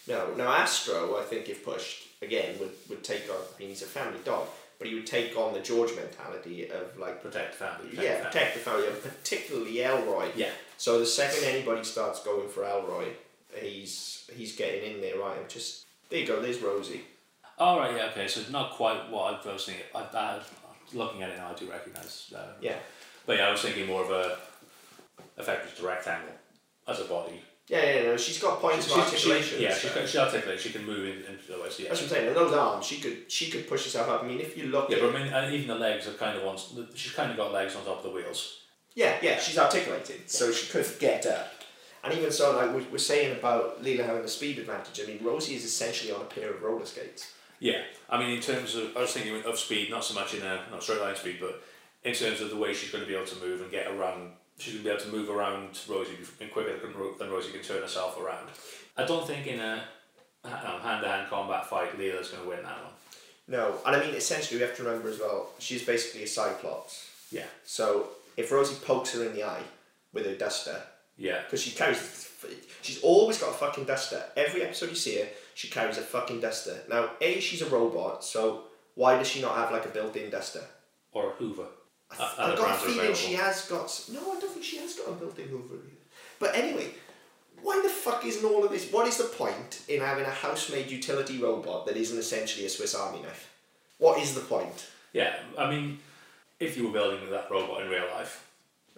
[0.08, 3.38] No, now Astro, I think if pushed again, would, would take on.
[3.56, 4.48] I mean, he's a family dog,
[4.80, 7.90] but he would take on the George mentality of like, Protect the family.
[7.90, 8.26] Protect yeah, family.
[8.32, 10.30] protect the family, and particularly Elroy.
[10.36, 10.50] Yeah.
[10.78, 13.08] So the second anybody starts going for Elroy,
[13.60, 15.38] he's he's getting in there, right?
[15.40, 16.42] And just there you go.
[16.42, 17.02] There's Rosie.
[17.60, 19.84] All right, yeah, okay, so not quite what I was thinking.
[19.96, 20.40] I, I,
[20.94, 22.32] looking at it now, I do recognise.
[22.36, 22.76] Uh, Yeah,
[23.26, 24.38] But yeah, I was thinking more of a
[25.40, 26.34] effectively just a rectangle
[26.88, 27.42] as a body.
[27.68, 28.02] Yeah, yeah.
[28.04, 29.58] No, she's got points of articulation.
[29.58, 30.62] She, yeah, and she, can- she articulates.
[30.64, 31.80] She can move in, into the ways.
[31.80, 31.90] Yeah.
[31.90, 32.34] That's what I'm saying.
[32.34, 34.24] Those arms, she could she could push herself up.
[34.24, 36.14] I mean, if you look Yeah, at but I mean, and even the legs are
[36.14, 36.58] kind of on.
[36.96, 38.60] She's kind of got legs on top of the wheels.
[38.96, 41.54] Yeah, yeah, she's articulated, so she could get up.
[42.04, 45.20] And even so, like we we're saying about Leela having a speed advantage, I mean,
[45.22, 47.34] Rosie is essentially on a pair of roller skates.
[47.60, 50.42] Yeah, I mean, in terms of, I was thinking of speed, not so much in
[50.44, 51.62] a not straight line speed, but
[52.04, 54.32] in terms of the way she's going to be able to move and get around.
[54.58, 57.62] She's going to be able to move around Rosie in quicker than, than Rosie can
[57.62, 58.48] turn herself around.
[58.96, 59.84] I don't think in a
[60.44, 62.94] hand to hand combat fight, Leela's going to win that one.
[63.48, 67.10] No, and I mean, essentially, we have to remember as well, she's basically a Cyclops.
[67.32, 69.64] Yeah, So if Rosie pokes her in the eye
[70.14, 70.82] with her duster,
[71.18, 72.30] yeah, because she carries,
[72.82, 74.24] she's always got a fucking duster.
[74.36, 76.80] Every episode you see her, she carries a fucking duster.
[76.90, 78.64] Now, A, she's a robot, so
[78.96, 80.64] why does she not have like a built in duster?
[81.18, 81.66] or a Hoover.
[82.12, 83.16] I Uh, I've got a feeling available.
[83.18, 84.04] she has got.
[84.12, 85.76] No, I don't think she has got a built-in Hoover.
[85.76, 85.96] either.
[86.40, 86.94] But anyway,
[87.62, 88.92] why the fuck isn't all of this?
[88.92, 92.96] What is the point in having a house-made utility robot that isn't essentially a Swiss
[92.96, 93.52] Army knife?
[93.98, 94.88] What is the point?
[95.14, 96.00] Yeah, I mean,
[96.60, 98.48] if you were building that robot in real life,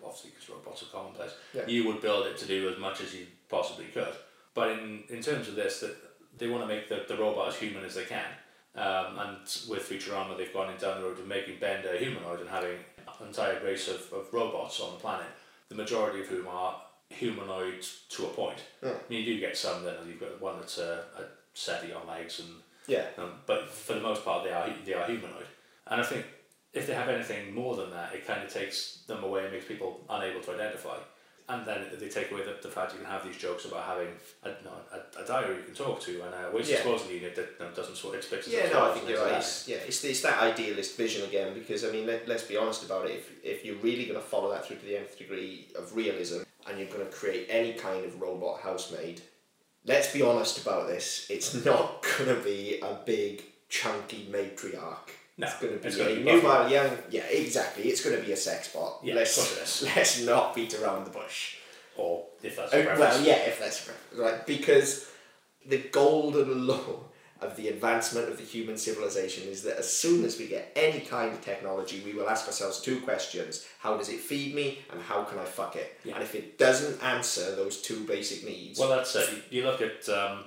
[0.03, 1.65] obviously because robots are commonplace, Yeah.
[1.67, 4.13] you would build it to do as much as you possibly could.
[4.53, 5.95] But in, in terms of this, that
[6.37, 8.25] they want to make the, the robot as human as they can.
[8.75, 9.37] Um, and
[9.69, 12.77] with Futurama, they've gone down the road of making Bender a humanoid and having
[13.27, 15.27] entire race of, of robots on the planet,
[15.69, 18.59] the majority of whom are humanoid to a point.
[18.83, 18.91] Yeah.
[18.91, 22.07] I mean, you do get some then, you've got one that's a, a SETI on
[22.07, 22.49] legs and
[22.87, 23.05] Yeah.
[23.17, 25.47] um, but for the most part, they are they are humanoid,
[25.87, 26.25] and I think
[26.73, 29.65] if they have anything more than that, it kind of takes them away and makes
[29.65, 30.97] people unable to identify.
[31.49, 34.09] And then they take away the, the fact you can have these jokes about having
[34.43, 36.75] a, no, a, a diary you can talk to and uh, a waste Yeah.
[36.77, 39.37] disposal unit that doesn't sort of expect Yeah, no, I think you're right.
[39.37, 42.83] It's, yeah, it's, it's that idealist vision again because I mean, let, let's be honest
[42.85, 43.11] about it.
[43.17, 46.41] If, if you're really going to follow that through to the nth degree of realism
[46.67, 49.21] and you're going to create any kind of robot housemaid,
[49.85, 51.25] let's be honest about this.
[51.31, 55.09] It's not going to be a big, chunky matriarch.
[55.39, 56.91] No, it's going to be it's a gonna be nubile young.
[57.09, 57.83] Yeah, exactly.
[57.85, 58.99] It's going to be a sex bot.
[59.03, 61.55] Yeah, let's, let's not beat around the bush.
[61.97, 62.99] Or if that's preference.
[62.99, 65.09] well, yeah, if that's right, right, because
[65.65, 67.05] the golden law
[67.41, 70.99] of the advancement of the human civilization is that as soon as we get any
[71.01, 75.01] kind of technology, we will ask ourselves two questions: How does it feed me, and
[75.01, 75.99] how can I fuck it?
[76.03, 76.15] Yeah.
[76.15, 79.29] And if it doesn't answer those two basic needs, Well, that's it.
[79.51, 80.43] You you look at um,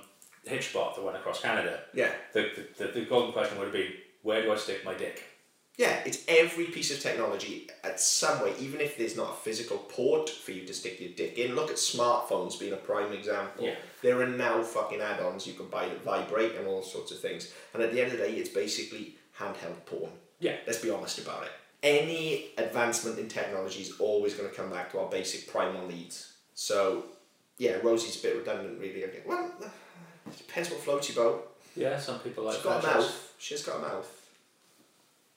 [0.47, 1.81] Hitchbot that went across Canada.
[1.93, 4.93] yeah, The, the, the, the golden question would have been, where do I stick my
[4.95, 5.23] dick?
[5.77, 9.77] Yeah, it's every piece of technology at some way, even if there's not a physical
[9.77, 11.55] port for you to stick your dick in.
[11.55, 13.65] Look at smartphones being a prime example.
[13.65, 13.75] Yeah.
[14.03, 17.19] There are now fucking add ons you can buy that vibrate and all sorts of
[17.19, 17.51] things.
[17.73, 20.11] And at the end of the day, it's basically handheld porn.
[20.39, 20.57] Yeah.
[20.67, 21.51] Let's be honest about it.
[21.81, 26.33] Any advancement in technology is always going to come back to our basic primal needs.
[26.53, 27.05] So,
[27.57, 29.03] yeah, Rosie's a bit redundant, really.
[29.25, 29.51] Well,
[30.27, 31.57] it depends what floats your boat.
[31.75, 32.99] Yeah, some people like She's got a that.
[32.99, 33.32] mouth.
[33.43, 34.29] She's got a mouth.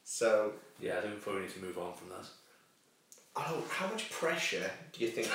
[0.05, 2.27] So, Yeah, I think we probably need to move on from that.
[3.35, 3.69] I don't.
[3.69, 5.29] How much pressure do you think?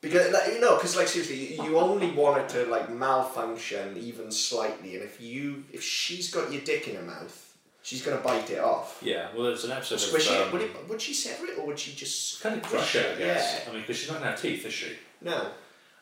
[0.00, 4.32] Because like, you know, because like seriously, you- only want it to like malfunction even
[4.32, 8.50] slightly, and if you if she's got your dick in her mouth, she's gonna bite
[8.50, 8.98] it off.
[9.00, 10.34] Yeah, well, there's an episode Would she?
[10.34, 13.14] Um, would, it, would she sever it, or would she just kind of crush it,
[13.14, 13.62] I guess.
[13.62, 13.70] Yeah.
[13.70, 14.96] I mean, because she's not going to have teeth, is she?
[15.20, 15.46] No.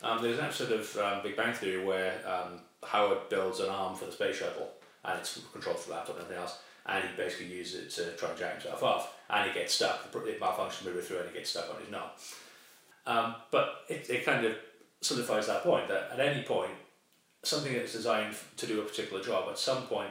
[0.02, 3.94] Um, there's an episode of um, Big Bang Theory where um, Howard builds an arm
[3.96, 4.70] for the space shuttle,
[5.04, 8.30] and it's controlled through laptop and everything else, and he basically uses it to try
[8.30, 10.08] and jack himself off, and he gets stuck.
[10.14, 12.10] It malfunctions midway through, and he gets stuck on his knob.
[13.06, 14.54] Um, but it, it kind of
[15.00, 16.72] solidifies that point that at any point,
[17.42, 20.10] something that's designed to do a particular job, at some point,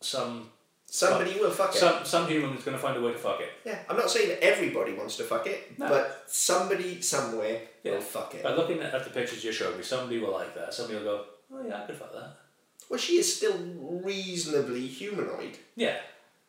[0.00, 0.48] some
[0.86, 1.78] Somebody will fuck it.
[1.78, 3.48] some some human is going to find a way to fuck it.
[3.64, 5.88] yeah, I'm not saying that everybody wants to fuck it, No.
[5.88, 7.92] but somebody somewhere Yeah.
[7.92, 8.42] will fuck it.
[8.42, 10.74] By looking at the pictures you showed me, somebody will like that.
[10.74, 12.36] Somebody will go, oh yeah, I could fuck that.
[12.92, 13.56] Well, she is still
[14.04, 15.56] reasonably humanoid.
[15.76, 15.96] Yeah,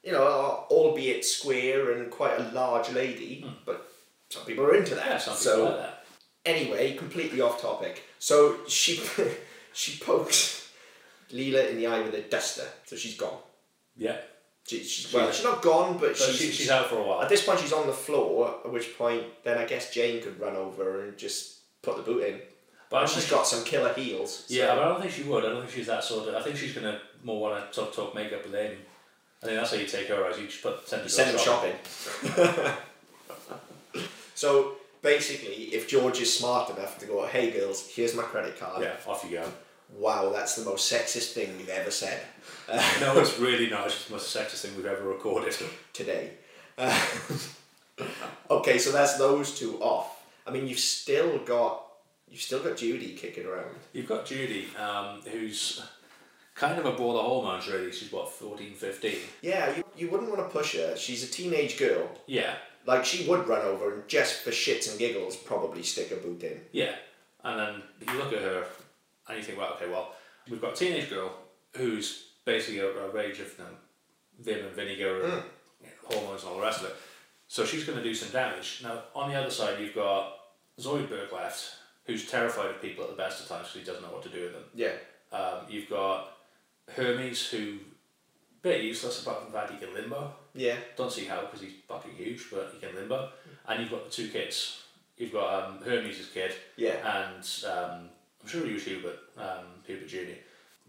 [0.04, 3.54] you know, albeit square and quite a large lady, hmm.
[3.66, 3.90] but
[4.28, 5.06] some people are into that.
[5.08, 6.06] Yeah, some people so like that.
[6.46, 8.04] anyway, completely off topic.
[8.20, 9.02] So she
[9.74, 10.70] she pokes
[11.32, 13.40] Leela in the eye with a duster, so she's gone.
[13.96, 14.18] Yeah.
[14.68, 17.22] She, she's, well, she's not gone, but But she's, she, she's out for a while.
[17.22, 18.60] at this point she's on the floor.
[18.66, 22.26] At which point, then I guess Jane could run over and just put the boot
[22.26, 22.42] in.
[22.94, 24.46] But I And don't she's got some killer heels.
[24.48, 25.44] so- Yeah, but I don't think she would.
[25.44, 26.36] I don't think she's that sort of.
[26.36, 28.78] I think she's gonna more want to talk talk makeup with Amy.
[29.42, 30.40] I think that's how you take her out.
[30.40, 31.74] You just put send her Send them shopping.
[32.36, 32.74] shopping.
[34.36, 38.84] so basically, if George is smart enough to go, hey girls, here's my credit card.
[38.84, 39.52] Yeah, off you go.
[39.98, 42.22] Wow, that's the most sexist thing we've ever said
[43.02, 43.88] no, it's really not.
[43.88, 45.56] It's just the most sexist thing we've ever recorded.
[45.94, 46.30] today.
[46.78, 47.06] Uh,
[48.52, 50.24] okay, so that's those two off.
[50.46, 51.86] I mean, you've still got
[52.34, 53.70] you've still got Judy kicking around.
[53.94, 55.82] You've got Judy, um, who's
[56.56, 57.68] kind of a ball of hormones.
[57.68, 59.16] Really, she's what 14, 15.
[59.44, 60.96] Yeah, you, you wouldn't want to push her.
[60.98, 62.10] She's a teenage girl.
[62.28, 62.56] Yeah,
[62.88, 66.44] Like she would run over and just for shits and giggles probably stick a boot
[66.44, 66.60] in.
[66.72, 66.96] yeah.
[67.46, 68.66] And then you look at her,
[69.28, 70.14] and you think, well, okay, well,
[70.50, 71.34] we've got a teenage girl
[71.76, 73.70] who's basically a, a rage of you know,
[74.40, 75.44] vim and vinegar and Mm.
[75.82, 76.96] you know, hormones and all the rest of it.
[77.50, 78.80] So she's going to do some damage.
[78.82, 80.36] Now, on the other side, you've got
[80.80, 81.70] Zoidberg left,
[82.06, 84.30] who's terrified of people at the best of times because he doesn't know what to
[84.30, 84.64] do with them.
[84.76, 84.92] Yeah.
[85.32, 86.34] Um, you've got
[86.96, 87.78] Hermes, who
[88.62, 90.34] bit useless apart from that he can limbo.
[90.54, 90.76] Yeah.
[90.96, 93.30] Don't see how because he's fucking huge, but he can limbo.
[93.68, 94.82] And you've got the two kids.
[95.18, 96.96] You've got um, Hermes' kid Yeah.
[97.28, 98.10] and um,
[98.42, 100.36] I'm sure he was Hubert, um, Hubert Junior.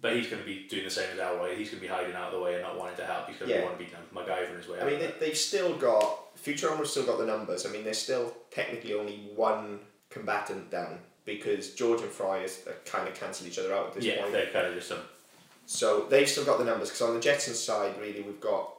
[0.00, 1.57] But he's going to be doing the same as Elroy.
[1.57, 3.27] He's going to be hiding out of the way and not wanting to help.
[3.29, 3.64] He's going to Yeah.
[3.64, 6.90] want to be you know, MacGyver his way I mean, they, they've still got Futurama's
[6.90, 7.64] still got the numbers.
[7.64, 9.81] I mean, there's still technically only one
[10.14, 13.94] combatant down because George and Fry is uh, kind of cancel each other out at
[13.94, 14.33] this yeah, point.
[14.33, 14.98] they're kind of just some.
[15.66, 18.70] So they've still got the numbers because on the Jetsons side, really, we've got.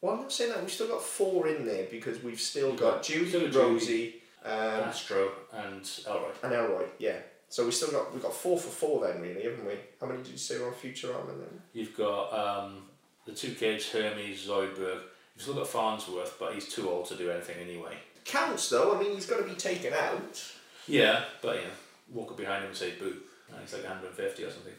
[0.00, 3.02] Well, I'm not saying that we've still got four in there because we've still got
[3.02, 6.30] Judy, still Rosie, um, Astro and Elroy.
[6.42, 6.84] and Elroy.
[6.98, 7.16] Yeah.
[7.48, 9.74] So we still got we've got four for four then, really, haven't we?
[10.00, 11.60] How many did you say were on Futurama then?
[11.72, 12.82] You've got um,
[13.24, 15.00] the two kids, Hermes, Zoidberg.
[15.34, 17.94] You've still got Farnsworth, but he's too old to do anything anyway.
[18.24, 18.96] Counts though.
[18.96, 20.42] I mean, he's got to be taken out.
[20.88, 21.68] Yeah, but you know,
[22.12, 23.16] walk up behind him and say boo.
[23.50, 24.72] And he's like 150 or something.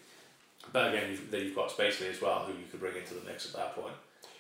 [0.74, 3.26] But again, you've, then you've got Spacely as well, who you could bring into the
[3.26, 3.94] mix at that point.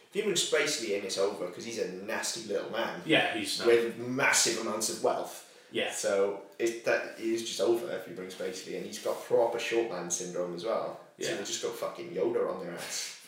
[0.09, 3.63] If you bring Spacely in, it's over because he's a nasty little man Yeah, he's
[3.63, 5.53] with massive amounts of wealth.
[5.71, 8.83] yeah, So it that is just over if you bring Spacely, in.
[8.83, 10.99] he's got proper short man syndrome as well.
[11.19, 11.35] So Yeah.
[11.35, 13.19] we'll just go fucking Yoda on their ass.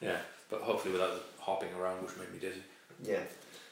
[0.00, 0.18] yeah.
[0.50, 2.62] But hopefully without the hopping around, which made me dizzy.
[3.02, 3.20] Yeah.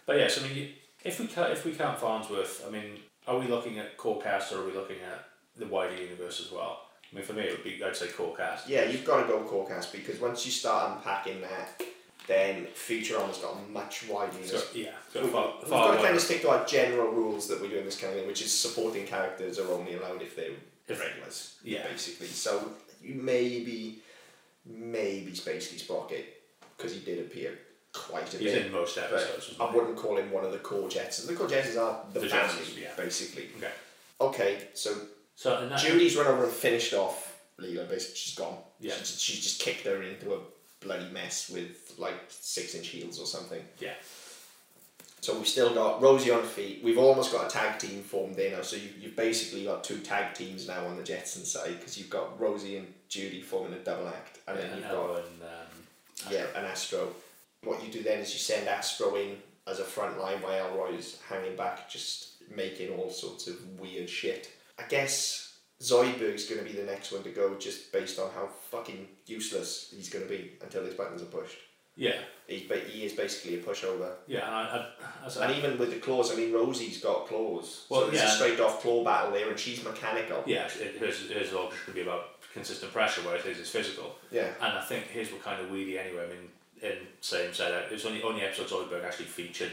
[0.07, 3.47] But yes, I mean, if we ca- if we count Farnsworth, I mean, are we
[3.47, 6.83] looking at core cast or are we looking at the wider universe as well?
[7.12, 8.69] I mean, for me, it would be I'd say core cast.
[8.69, 11.81] Yeah, you've got to go Corecast because once you start unpacking that,
[12.27, 14.71] then Futurama's got a much wider So universe.
[14.75, 17.61] yeah, We- got We've, far, got to kind of stick to our general rules that
[17.61, 20.35] we do in this kind of thing, which is supporting characters are only allowed if
[20.35, 20.51] they're
[20.89, 21.87] If- regulars, yeah.
[21.87, 22.27] basically.
[22.27, 24.01] So you maybe
[24.65, 26.43] maybe Spacely Sprocket
[26.77, 27.57] because he did appear
[27.96, 28.66] quite a He's bit.
[28.66, 29.54] in most episodes.
[29.61, 31.26] I wouldn't call him one of the core Jetsons.
[31.26, 32.88] The core Jetsons are the, The family, Jetsons, yeah.
[32.96, 33.48] basically.
[33.59, 33.70] Okay.
[34.20, 34.94] Okay, so
[35.35, 37.88] So in that, Judy's run over and finished off Leela.
[37.88, 38.56] Basically, she's gone.
[38.80, 38.94] Yeah.
[39.02, 39.04] She,
[39.35, 40.38] she just kicked her into a
[40.80, 43.62] bloody mess with like six inch heels or something.
[43.80, 43.94] yeah,
[45.20, 46.80] So we've still got Rosie on her feet.
[46.85, 48.62] We've almost got a tag team formed there now.
[48.62, 52.11] So you, you've basically got two tag teams now on the Jetson side because you've
[52.11, 55.42] got Rosie and Judy forming a double act, and then and you've got Ella and
[55.42, 57.09] um, yeah an Astro.
[57.66, 61.18] What you do then is you send Astro in as a front line while Elroy's
[61.29, 64.48] hanging back, just making all sorts of weird shit.
[64.79, 68.46] I guess Zoidberg's going to be the next one to go, just based on how
[68.70, 71.59] fucking useless he's going to be until his buttons are pushed.
[71.96, 74.11] yeah, He's ba- he is basically a pushover.
[74.29, 74.87] yeah, and I,
[75.24, 77.87] I, I, And even with the claws, I mean, Rosie's got claws.
[77.88, 78.29] Well, so it's yeah.
[78.29, 80.44] a straight off claw battle there, and she's mechanical.
[80.46, 83.59] yeah, it, hers, hers is all just going to be about consistent pressure, whereas his
[83.59, 84.14] is physical.
[84.31, 84.50] Yeah.
[84.62, 86.24] And I think his were kind of weedy anyway.
[86.26, 86.48] I mean,
[86.83, 89.73] in same said it was only only episode Zoidberg actually featured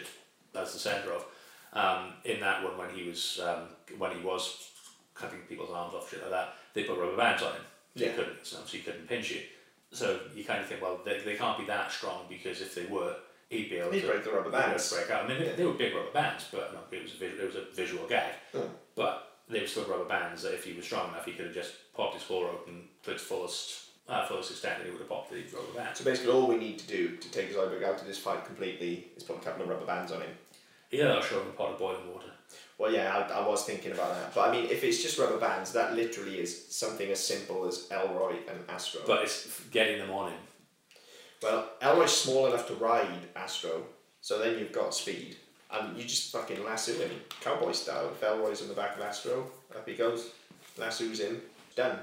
[0.56, 1.26] as the centre of.
[1.74, 3.64] Um, in that one when he was um,
[3.98, 4.70] when he was
[5.16, 7.62] cutting people's arms off shit like that, they put rubber bands on him.
[7.96, 8.10] So Yeah.
[8.12, 9.42] he couldn't so he couldn't pinch you.
[9.92, 12.86] So you kind of think, well, they, they can't be that strong because if they
[12.86, 13.16] were,
[13.50, 14.92] he'd be able He'd to break the rubber he'd be able bands.
[14.94, 15.26] break out.
[15.26, 17.46] I mean, they, they were big rubber bands, but no, it was a vis- it
[17.46, 18.34] was a visual gag.
[18.56, 18.70] Mm.
[18.96, 21.54] But they were still rubber bands that if he was strong enough, he could have
[21.56, 25.32] just popped his floor open to its fullest uh, fullest extent, he would have popped
[25.32, 26.00] the rubber bands.
[26.00, 29.08] So basically, all we need to do to take Zoidberg out of this fight completely
[29.16, 30.32] is put a couple of rubber bands on him.
[30.92, 32.28] Yeah, I'll show him a pot of boiling water.
[32.78, 34.36] Well, yeah, I, I was thinking about that.
[34.36, 37.88] But I mean, if it's just rubber bands, that literally is something as simple as
[37.92, 39.02] Elroy and Astro.
[39.08, 40.40] But it's getting them on him.
[41.42, 43.84] well, Elroy's small enough to ride Astro,
[44.22, 45.38] so then you've got speed.
[45.72, 47.10] And you just fucking lasso him,
[47.42, 48.10] cowboy style.
[48.12, 50.30] If Elroy's on the back of Astro, up he goes.
[50.78, 51.42] Lasso's in,
[51.76, 51.98] done.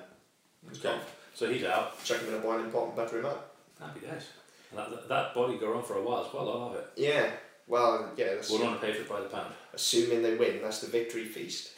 [0.68, 0.88] He's Okay.
[0.88, 1.00] gone.
[1.40, 2.04] So he's out.
[2.04, 3.56] Chuck him in a boiling pot and butter him up.
[3.80, 4.28] Happy days.
[4.70, 6.86] And that, that, that body go on for a while as well, I love it.
[6.96, 7.30] Yeah,
[7.66, 9.54] well, yeah, that's We're want to pay for it by the pound.
[9.72, 10.60] assuming they win.
[10.62, 11.70] That's the victory feast.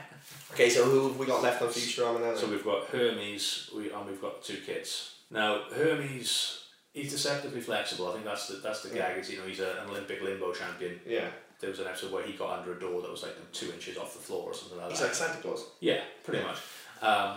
[0.52, 2.34] okay, so who have we got left on Futurama now?
[2.34, 5.14] So we've got Hermes, we and we've got two kids.
[5.30, 8.08] Now Hermes, he's deceptively flexible.
[8.08, 9.18] I think that's the that's the gag.
[9.20, 10.98] Is you know he's a, an Olympic limbo champion.
[11.06, 11.28] yeah,
[11.60, 13.98] There was an episode where he got under a door that was like two inches
[13.98, 15.06] off the floor or something like he's that.
[15.06, 15.64] like Santa Claus.
[15.78, 16.56] Yeah, pretty much.
[17.00, 17.36] Um,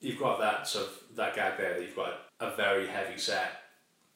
[0.00, 1.74] you've got that sort of that gag there.
[1.74, 3.52] That you've got a very heavy set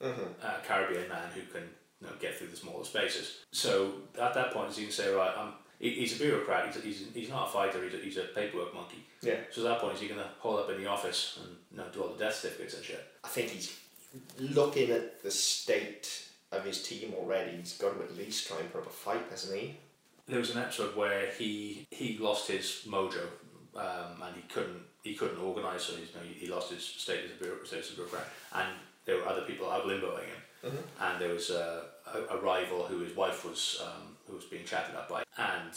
[0.02, 0.22] Mm-hmm.
[0.42, 1.62] uh, Caribbean man who can
[2.00, 3.44] you know, get through the smaller spaces.
[3.52, 6.66] So at that point, you can say, right, um, he, he's a bureaucrat.
[6.66, 7.82] He's, a, he's, he's not a fighter.
[7.82, 8.98] He's a, he's a paperwork monkey.
[9.22, 11.56] Yeah, So at that point, is he going to hold up in the office and
[11.70, 13.06] you know, do all the death certificates and shit?
[13.22, 13.78] I think he's
[14.38, 17.56] looking at the state of his team already.
[17.56, 19.76] He's got to at least try and put up a fight, hasn't he?
[20.26, 23.26] There was an episode where he he lost his mojo
[23.76, 25.82] um, and he couldn't he couldn't organise.
[25.84, 28.68] So he's, you know, he lost his status as a bureau- status as bureaucrat, and
[29.04, 30.42] there were other people out limboing him.
[30.64, 30.82] Mhm.
[31.00, 34.64] And there was a, a, a rival who his wife was um, who was being
[34.64, 35.72] chatted up by, and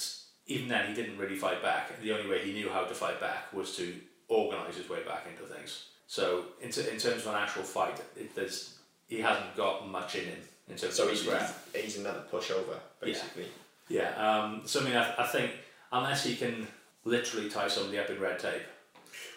[0.47, 2.01] even then he didn't really fight back.
[2.01, 3.93] The only way he knew how to fight back was to
[4.29, 5.89] organise his way back into things.
[6.07, 8.75] So in, t- in terms of an actual fight, it, there's
[9.09, 12.77] he hasn't got much in him in terms So of he's, he's, he's another pushover,
[13.01, 13.47] basically.
[13.89, 15.51] Yeah, um, so I mean, I, I think
[15.91, 16.65] unless he can
[17.03, 18.63] literally tie somebody up in red tape,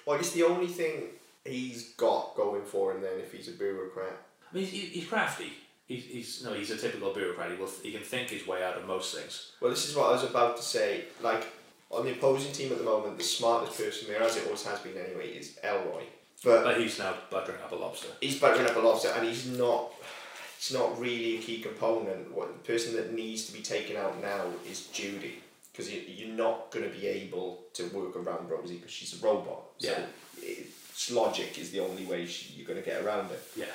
[0.05, 1.05] Well, I guess the only thing
[1.45, 4.17] he's got going for him then, if he's a bureaucrat,
[4.51, 5.53] I mean, he's, he's crafty.
[5.87, 7.51] He's, he's no, he's a typical bureaucrat.
[7.51, 9.53] He will, he can think his way out of most things.
[9.61, 11.05] Well, this is what I was about to say.
[11.23, 11.45] Like,
[11.91, 14.79] on the opposing team at the moment, the smartest person there, as it always has
[14.81, 16.05] been anyway, is Elroy.
[16.45, 18.09] But But he's now buttering up a lobster.
[18.21, 19.93] he's buttering up a lobster, and he's not.
[20.57, 22.33] It's not really a key component.
[22.35, 26.35] What the person that needs to be taken out now is Judy, because you, you're
[26.37, 29.63] not going to be able to work around Rosie because she's a robot.
[29.79, 30.05] So Yeah.
[30.43, 33.43] it's logic is the only way she, you're going to get around it.
[33.57, 33.67] Yeah,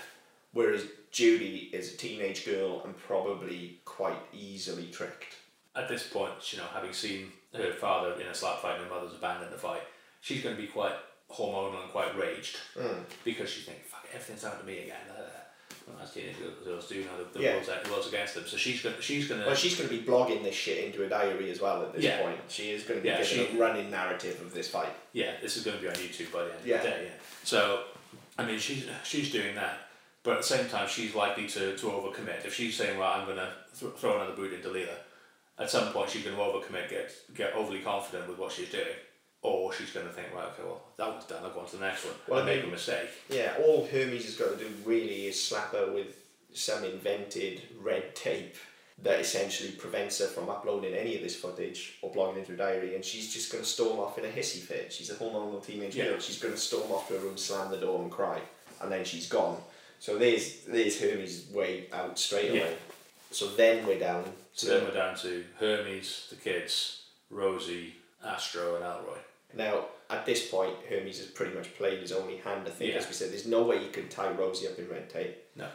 [0.53, 5.35] Whereas Judy is a teenage girl and probably quite easily tricked.
[5.75, 8.93] at this point, you know, having seen her father in a slap fight and her
[8.95, 9.81] mother's abandoned the fight,
[10.21, 10.93] she's going to be quite
[11.31, 13.03] hormonal and quite raged Mm.
[13.25, 15.01] because she's thinking, "Fuck, everything's happened to me again."
[16.01, 17.53] As teenage girls do, know, the, the, Yeah.
[17.53, 18.43] world's, the world's against them.
[18.47, 19.35] So she's going, to she's to.
[19.35, 22.21] Well, she's to be blogging this shit into a diary as well at this Yeah.
[22.21, 22.37] point.
[22.49, 24.93] She is going to be Yeah, giving she- a running narrative of this fight.
[25.13, 26.75] yeah, this is going to be on YouTube by the end Yeah.
[26.77, 27.03] of the day.
[27.05, 27.11] Yeah.
[27.43, 27.83] So,
[28.37, 29.87] I mean, she's she's doing that,
[30.23, 32.45] but at the same time, she's likely to, to overcommit.
[32.45, 34.97] If she's saying, "Well, I'm going to th- throw another boot into Leela,"
[35.59, 38.95] at some point she's going to overcommit, get get overly confident with what she's doing,
[39.53, 41.43] or she's going to think, "Well, okay, well, that one's done.
[41.43, 43.09] I'll go on to the next one," Well, I make mean- a mistake.
[43.29, 46.15] Yeah, all Hermes has got to do really is slap her with
[46.53, 48.55] some invented red tape
[49.03, 52.95] that essentially prevents her from uploading any of this footage or blogging into a diary,
[52.95, 54.93] and she's just going to storm off in a hissy fit.
[54.93, 56.05] She's a hormonal teenage Yeah.
[56.11, 56.19] girl.
[56.19, 58.41] She's going to storm off to her room, slam the door, and cry.
[58.81, 59.61] and then she's gone.
[59.99, 62.59] So there's there's Hermes way out straight away.
[62.59, 62.75] Yeah.
[63.31, 68.75] So then we're down So to then we're down to Hermes, the kids, Rosie, Astro,
[68.75, 69.17] and Elroy.
[69.53, 72.67] Now at this point Hermes has pretty much played his only hand.
[72.67, 72.99] I think Yeah.
[72.99, 75.35] as we said, there's no way you can tie Rosie up in red tape.
[75.55, 75.69] No.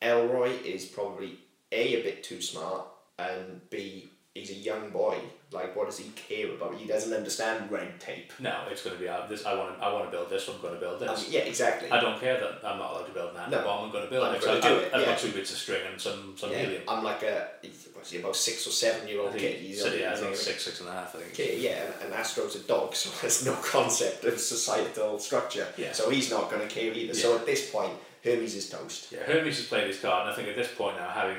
[0.00, 1.38] Elroy is probably
[1.72, 2.86] a a bit too smart
[3.18, 5.16] and b he's a young boy.
[5.50, 6.74] Like what does he care about?
[6.74, 8.32] He doesn't understand red tape.
[8.38, 9.30] No, it's going to be out.
[9.30, 9.78] This I want.
[9.78, 10.46] To, I want to build this.
[10.46, 11.08] I'm going to build this.
[11.08, 11.90] I yeah, exactly.
[11.90, 13.50] I don't care that I'm not allowed to build that.
[13.50, 13.62] No.
[13.62, 13.86] bomb.
[13.86, 14.42] I'm going to build I'm it.
[14.42, 15.06] gonna do I, it, I've yeah.
[15.06, 16.82] got two bits of string and some some Yeah, helium.
[16.86, 17.48] I'm like a
[17.94, 19.56] what's he, about six or seven year old kid.
[19.60, 21.14] he He's only- yeah, I think six, six and a half.
[21.16, 21.62] I think.
[21.62, 25.66] Yeah, and, and Astro's a dog, so there's no concept of societal structure.
[25.78, 25.92] Yeah.
[25.92, 27.14] So he's not going to care either.
[27.14, 29.12] So at this point, Hermes is toast.
[29.12, 31.38] Yeah, Hermes has played his card, and I think at this point now, having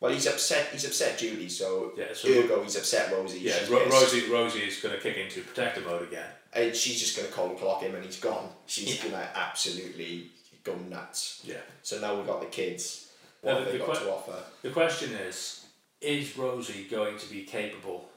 [0.00, 0.68] Well, he's upset.
[0.72, 1.48] He's upset Judy.
[1.48, 3.40] So, Yeah, so- ergo, he's upset Rosie.
[3.40, 6.30] yeah, Ro- Rosie Rosie is going to kick into protector mode again.
[6.52, 8.52] and she's just going to cold clock him, and he's gone.
[8.66, 9.02] She's Yeah.
[9.02, 10.32] going to absolutely
[10.64, 11.40] go nuts.
[11.44, 11.60] Yeah.
[11.82, 13.06] So now we've got the kids.
[13.42, 14.44] What Now, have the- they the got que- to offer?
[14.62, 15.66] The question is,
[16.00, 18.10] is Rosie going to be capable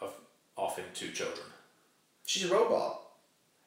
[0.00, 0.12] of
[0.56, 1.46] offing two children?
[2.26, 3.00] She's a robot.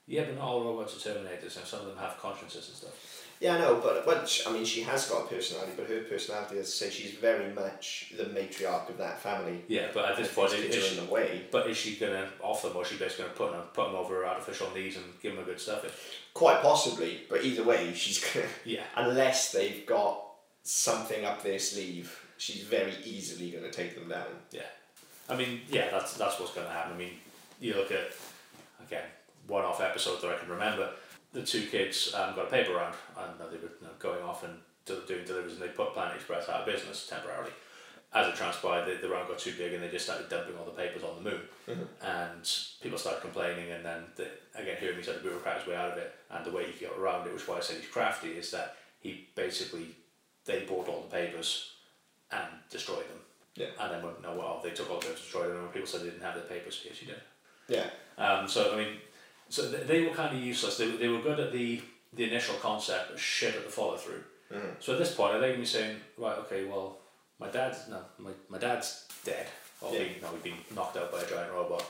[0.05, 3.24] Yeah, but not all robots are Terminators, and some of them have consciences and stuff.
[3.39, 6.57] Yeah, I know, but but I mean, she has got a personality, but her personality,
[6.57, 9.63] as I say, she's very much the matriarch of that family.
[9.67, 11.43] Yeah, but at this point, is, is she, in the way.
[11.51, 13.61] but is she going to off them, or is she basically going to put them
[13.73, 15.91] put them over her artificial knees and give them a good stuffing?
[16.33, 18.45] Quite possibly, but either way, she's gonna.
[18.63, 18.83] Yeah.
[18.95, 20.21] Unless they've got
[20.63, 24.27] something up their sleeve, she's very easily gonna take them down.
[24.51, 24.61] Yeah,
[25.29, 26.93] I mean, yeah, that's that's what's going to happen.
[26.93, 27.11] I mean,
[27.59, 28.11] you look at
[28.85, 29.03] again
[29.47, 30.89] one-off episode that I can remember.
[31.35, 34.45] The two kids um, got a paper round, and they were you know, going off
[34.45, 34.53] and
[34.85, 37.51] do, doing deliveries, and they put Planet Express out of business temporarily.
[38.13, 40.63] As it transpired, the, the round got too big, and they just started dumping all
[40.63, 41.41] the papers on the moon,
[42.01, 42.49] and
[42.81, 43.69] people started complaining.
[43.71, 46.51] And then the, again, Hermes had to bureaucrat his way out of it, and the
[46.51, 49.27] way he got around it, which is why I say he's crafty, is that he
[49.35, 49.87] basically
[50.45, 51.73] they bought all the papers
[52.31, 53.19] and destroyed them.
[53.55, 53.67] Yeah.
[53.79, 55.87] And then when no, well, they took all the papers, destroyed them, and when people
[55.87, 57.21] said they didn't have the papers, yes, you did.
[57.67, 57.89] Yeah.
[58.23, 58.97] Um, so I mean,
[59.49, 60.77] so th- they were kind of useless.
[60.77, 61.81] They, were- they were good at the
[62.13, 64.23] the initial concept, but shit at the follow through.
[64.79, 66.99] So at this point, are they going to be saying, right, okay, well,
[67.39, 69.47] my dad's no, my, my dad's dead,
[69.81, 69.99] or Yeah.
[70.03, 71.83] he, no, he's been knocked out by a giant robot.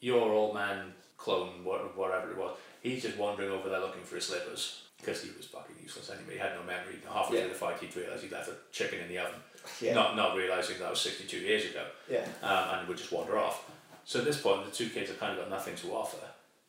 [0.00, 4.24] Your old man clone, whatever it was, he's just wandering over there looking for his
[4.28, 6.34] slippers because he was fucking useless anyway.
[6.34, 6.96] He had no memory.
[7.12, 7.42] Halfway Yeah.
[7.44, 9.40] through the fight, he'd realised he'd left a chicken in the oven,
[9.82, 9.92] Yeah.
[9.92, 12.24] not not realising that was sixty two years ago Yeah.
[12.42, 13.68] um, and would just wander off.
[14.06, 16.16] So at this point, the two kids have kind of got nothing to offer.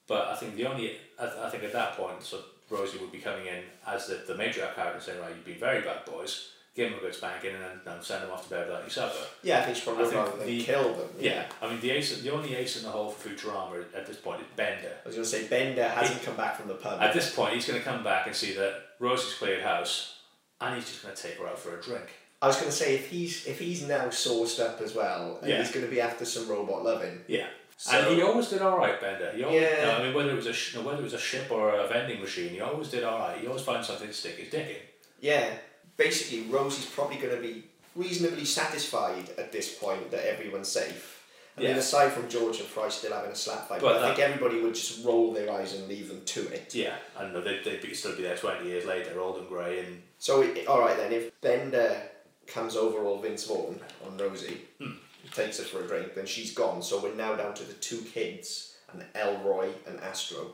[0.07, 2.39] But I think the only, I, th- I think at that point, so
[2.69, 5.81] Rosie would be coming in as the, the matriarch character saying, right, you've been very
[5.81, 8.81] bad boys, give them a good spanking and then, send them off to bed without
[8.81, 9.15] any supper.
[9.43, 11.09] Yeah, I think she probably I would think rather than the- kill them.
[11.19, 14.17] Yeah, I mean, the ace, the only ace in the hole for Futurama at this
[14.17, 14.91] point is Bender.
[15.03, 17.01] I was going to say, Bender hasn't come back from the pub.
[17.01, 20.19] At this point, he's going to come back and see that Rosie's cleared house
[20.61, 22.05] and he's just going to take her out for a drink.
[22.41, 25.49] I was going to say, if he's if he's now sourced up as well, and
[25.49, 25.57] Yeah.
[25.57, 27.21] he's going to be after some robot loving.
[27.27, 27.47] Yeah.
[27.79, 29.31] So- and he always did all right, Bender.
[29.35, 29.85] He always, Yeah.
[29.85, 31.75] no, I mean, whether it was a sh- no, whether it was a ship or
[31.75, 33.37] a vending machine, he always did all right.
[33.39, 34.75] He always found something to stick his dick in.
[35.21, 35.47] Yeah,
[35.95, 37.63] basically, Rosie's probably going to be
[37.95, 41.13] reasonably satisfied at this point that everyone's safe.
[41.55, 41.77] I mean, Yeah.
[41.77, 44.59] aside from George and Fry still having a slap fight, But but I think everybody
[44.61, 46.73] would just roll their eyes and leave them to it.
[46.75, 50.03] Yeah, and they'd, they'd be, still be there twenty years later, old and grey, and
[50.19, 51.99] So, it, all right then, if Bender
[52.47, 54.93] comes over all Vince Vaughn on Rosie, Hmm.
[55.33, 56.81] Takes her for a drink, then she's gone.
[56.81, 60.53] So we're now down to the two kids, and Elroy and Astro.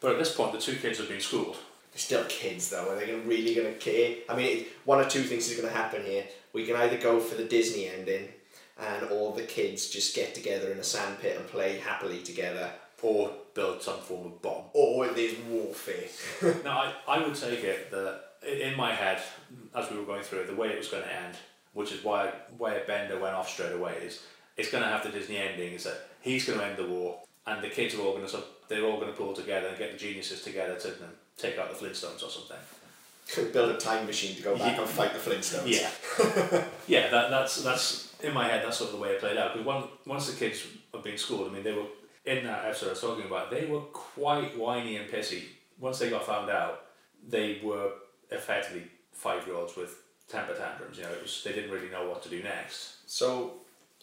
[0.00, 1.56] but at this point, the two kids have been schooled.
[1.92, 2.90] They're still kids though.
[2.90, 4.16] Are they gonna, really going to care?
[4.28, 6.24] I mean, it, one or two things is going to happen here.
[6.52, 8.28] We can either go for the Disney ending,
[8.78, 12.70] and all the kids just get together in a sandpit and play happily together,
[13.02, 14.64] Or build some form of bomb.
[14.72, 16.08] or there's warfare.
[16.64, 19.22] now, I, I would take it that in my head,
[19.74, 21.36] as we were going through it, the way it was going to end,
[21.74, 24.22] which is why why Bender went off straight away, is
[24.56, 25.74] it's going to have the Disney ending.
[25.74, 28.42] Is that he's going to end the war, and the kids are all going to
[28.68, 30.94] they're all going to pull together and get the geniuses together to you
[31.36, 33.52] take out the Flintstones or something.
[33.52, 34.82] Build a time machine to go back Yeah.
[34.82, 35.66] and fight the Flintstones.
[35.66, 37.10] Yeah, yeah.
[37.10, 38.64] That, that's that's in my head.
[38.64, 39.52] That's sort of the way it played out.
[39.52, 41.86] Because one, once the kids were being schooled, I mean, they were
[42.26, 43.50] in that episode I was talking about.
[43.50, 45.44] They were quite whiny and pissy.
[45.80, 46.82] Once they got found out,
[47.26, 47.90] they were
[48.30, 49.96] effectively five year olds with
[50.28, 50.96] temper tantrums.
[50.96, 52.96] You know, it was they didn't really know what to do next.
[53.10, 53.54] So,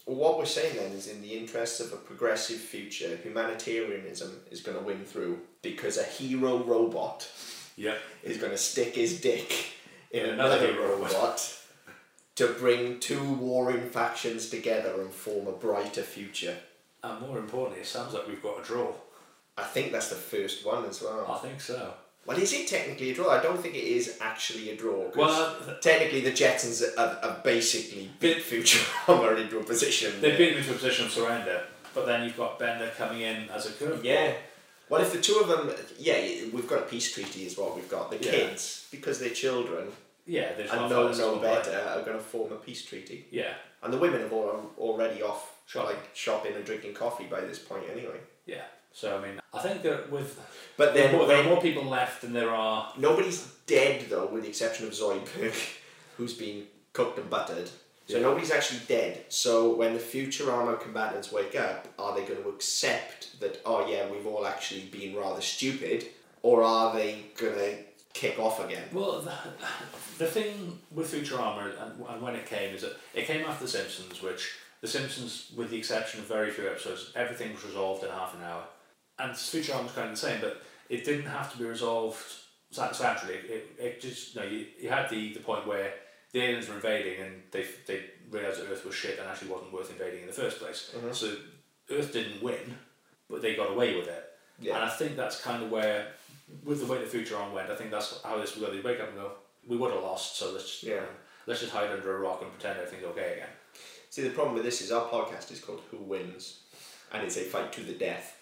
[0.06, 4.78] what we're saying then is, in the interests of a progressive future, humanitarianism is going
[4.78, 7.28] to win through because a hero robot
[7.78, 7.98] Yep.
[8.24, 9.74] is going to stick his dick
[10.12, 11.58] in In another, another hero robot
[12.36, 16.58] to bring two warring factions together and form a brighter future.
[17.04, 18.94] And more importantly, it sounds like we've got a draw.
[19.58, 21.26] I think that's the first one as well.
[21.30, 21.94] I think so.
[22.26, 23.30] Well, is it technically a draw?
[23.30, 25.10] I don't think it is actually a draw.
[25.16, 30.12] Well, technically, the Jetsons are, have basically beat Futurama into a position.
[30.22, 31.64] they've where- beaten into a position of surrender,
[31.96, 34.04] but then you've got Bender coming in as a curveball.
[34.04, 34.34] Yeah.
[34.90, 36.20] Well, if the two of them, yeah,
[36.54, 38.12] we've got a peace treaty, is what we've got.
[38.12, 38.32] The Yeah.
[38.32, 39.92] kids, because they're children
[40.28, 43.26] Yeah, there's and no will better, are going to form a peace treaty.
[43.32, 45.96] Yeah, And the women have all already off Shopping.
[45.96, 48.20] like shopping and drinking coffee by this point anyway.
[48.46, 48.66] yeah.
[48.94, 50.40] So I mean, I think that with
[50.78, 52.92] But there, then are more, there are more people left than there are.
[52.98, 55.56] nobody's dead though, with the exception of Zoidberg,
[56.18, 56.64] who's been
[56.94, 57.70] cooked and buttered.
[58.08, 58.24] So Yeah.
[58.24, 59.26] nobody's actually dead.
[59.30, 63.62] So when the Futurama combatants wake up, are they going to accept that?
[63.66, 66.08] Oh yeah, we've all actually been rather stupid,
[66.44, 67.76] or are they going to
[68.14, 68.84] kick off again?
[68.92, 69.32] Well, the,
[70.18, 73.72] the thing with Futurama and, and when it came is that it came after The
[73.72, 78.10] Simpsons, which The Simpsons, with the exception of very few episodes, everything was resolved in
[78.10, 78.64] half an hour.
[79.22, 82.18] And Futurama was kind of the same, but it didn't have to be resolved
[82.72, 83.36] satisfactorily.
[83.38, 85.94] It, it just, you know, you, you had the, the point where
[86.32, 89.74] the aliens were invading and they, they realised that Earth was shit and actually wasn't
[89.74, 90.92] worth invading in the first place.
[90.98, 91.14] Mhm.
[91.14, 91.36] So
[91.92, 92.78] Earth didn't win,
[93.30, 94.24] but they got away with it.
[94.60, 94.76] Yeah.
[94.76, 96.08] And I think that's kind of where,
[96.64, 98.72] with the way the Futurama went, I think that's how this go.
[98.72, 99.32] They wake up and go,
[99.68, 101.02] we would have lost, so let's just, Yeah.
[101.46, 103.50] let's just hide under a rock and pretend everything's okay again.
[104.10, 106.60] See, the problem with this is our podcast is called Who Wins,
[107.14, 108.38] and it's a fight to the death.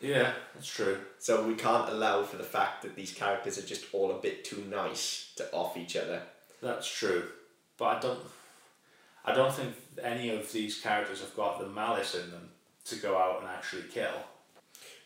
[0.00, 0.98] Yeah, that's true.
[1.18, 4.44] So we can't allow for the fact that these characters are just all a bit
[4.44, 6.22] too nice to off each other.
[6.62, 7.24] That's true.
[7.78, 8.20] But I don't,
[9.24, 12.50] I don't think any of these characters have got the malice in them
[12.86, 14.14] to go out and actually kill.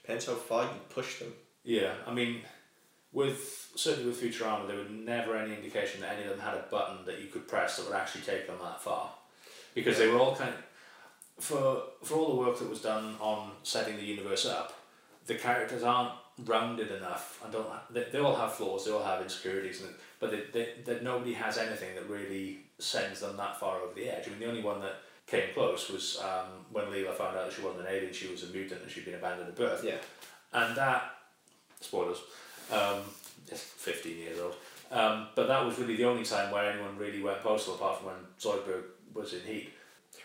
[0.03, 1.33] Depends how far you push them.
[1.63, 2.41] Yeah, I mean,
[3.13, 6.65] with certainly with Futurama, there was never any indication that any of them had a
[6.71, 9.11] button that you could press that would actually take them that far,
[9.75, 13.53] because they were all kind of, for for all the work that was done on
[13.63, 14.80] setting the universe up,
[15.31, 16.11] the characters aren't
[16.45, 20.33] rounded enough and don't they, they all have flaws, they all have insecurities, and but
[20.33, 24.27] they, they, that nobody has anything that really sends them that far over the edge.
[24.27, 24.97] I mean, the only one that
[25.29, 28.43] came close was um, when Leela found out that she wasn't an alien, she was
[28.43, 29.85] a mutant and she'd been abandoned at birth.
[29.85, 29.99] Yeah.
[30.53, 31.15] And that,
[31.81, 32.19] spoilers,
[32.73, 32.99] um,
[33.49, 34.57] just 15 years old.
[34.91, 38.09] Um, but that was really the only time where anyone really went postal apart from
[38.09, 38.83] when Zoidberg
[39.15, 39.71] was in heat.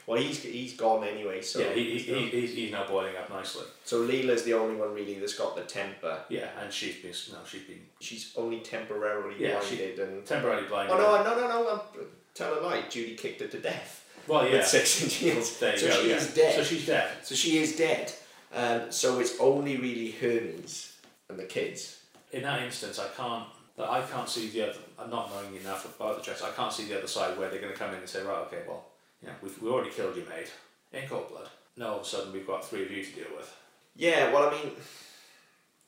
[0.08, 1.42] Well, he's he's gone anyway.
[1.42, 3.66] So yeah, he, he, he, he's, he's now boiling up nicely.
[3.84, 6.20] so Leela's the only one really that's got the temper.
[6.30, 10.26] Yeah, and she's been, no, she's been She's only temporarily Yeah, blinded and.
[10.26, 10.94] temporarily blinded.
[10.96, 11.24] Oh no!
[11.24, 11.40] No!
[11.42, 11.48] No!
[11.64, 11.70] No!
[11.72, 12.84] I'm, tell a lie.
[12.90, 14.58] Judy kicked her to death Well, yeah.
[14.58, 15.58] with six inch heels.
[15.60, 16.16] There you so go, she yeah.
[16.18, 16.56] is dead.
[16.56, 17.12] So she's dead.
[17.24, 18.14] So she is dead.
[18.54, 20.94] Um, so it's only really Hermes
[21.30, 22.00] and the kids.
[22.32, 23.46] In that instance, I can't.
[23.78, 24.80] That I can't see the other.
[25.10, 26.42] Not knowing enough about the Jets.
[26.44, 28.38] I can't see the other side where they're going to come in and say, right,
[28.48, 28.86] okay, well,
[29.26, 30.52] know, we've we already killed your mate,
[30.94, 31.50] in cold blood.
[31.78, 33.54] Now all of a sudden we've got three of you to deal with.
[33.96, 34.72] Yeah, well, I mean,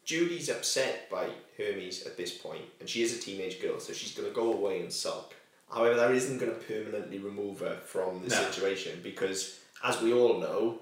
[0.05, 1.27] Judy's upset by
[1.57, 4.53] Hermes at this point, and she is a teenage girl, so she's going to go
[4.53, 5.33] away and sulk.
[5.69, 8.35] However, that isn't going to permanently remove her from the No.
[8.49, 10.79] situation because, as we all know,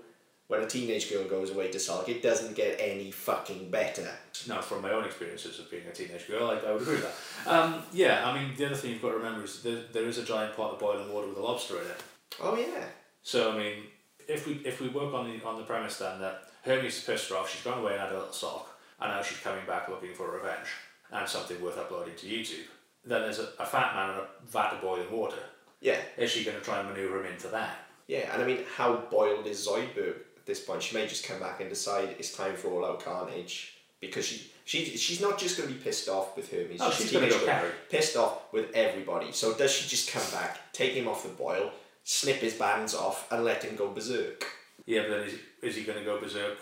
[0.48, 4.08] when a teenage girl goes away to sulk, it doesn't get any fucking better.
[4.48, 7.44] Now, from my own experiences of being a teenage girl, I, I would agree with
[7.46, 7.52] that.
[7.52, 10.20] Um, yeah, I mean, the other thing you've got to remember is there, there is
[10.20, 12.04] a giant pot of boiling water with a lobster in it.
[12.42, 12.86] Oh, yeah.
[13.24, 13.84] So, I mean,
[14.28, 17.30] if we if we work on the on the premise then that Hermes is pissed
[17.30, 19.88] her off, she's gone away and had a little sock, and now she's coming back
[19.88, 20.68] looking for revenge
[21.12, 22.66] and something worth uploading to YouTube.
[23.04, 25.38] Then there's a, a fat man and a vat of boiling water.
[25.80, 26.00] Yeah.
[26.18, 27.78] Is she going to try and maneuver him into that?
[28.08, 30.82] Yeah, and I mean, how boiled is Zoidberg at this point?
[30.82, 34.52] She may just come back and decide it's time for all out carnage because she,
[34.66, 36.80] she she's not just going to be pissed off with Hermes.
[36.82, 37.72] Oh, she's she's going to go.
[37.90, 39.32] Pissed off with everybody.
[39.32, 41.72] So does she just come back, take him off the boil,
[42.06, 44.46] snip his bands off, and let him go berserk?
[44.86, 46.58] Yeah, but then is, is he going to go berserk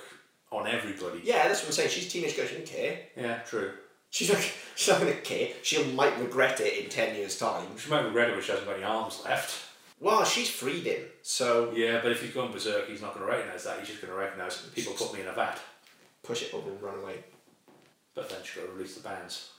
[0.51, 1.21] on everybody?
[1.23, 1.89] Yeah, that's what I'm saying.
[1.89, 2.45] She's a teenage girl.
[2.47, 2.99] She doesn't care.
[3.15, 3.71] Yeah, true.
[4.09, 4.41] She's not.
[4.75, 5.49] She's not going to care.
[5.61, 7.67] She might regret it in ten years' time.
[7.77, 9.69] She might regret it when she hasn't got any arms left.
[9.99, 11.03] Well, she's freed him.
[11.21, 13.79] So Yeah, but if he's gone berserk, he's not going to recognise that.
[13.79, 15.59] He's just going to recognise people put me in a vat.
[16.23, 17.23] push it over and run away.
[18.13, 19.49] But then she's got to release the bands.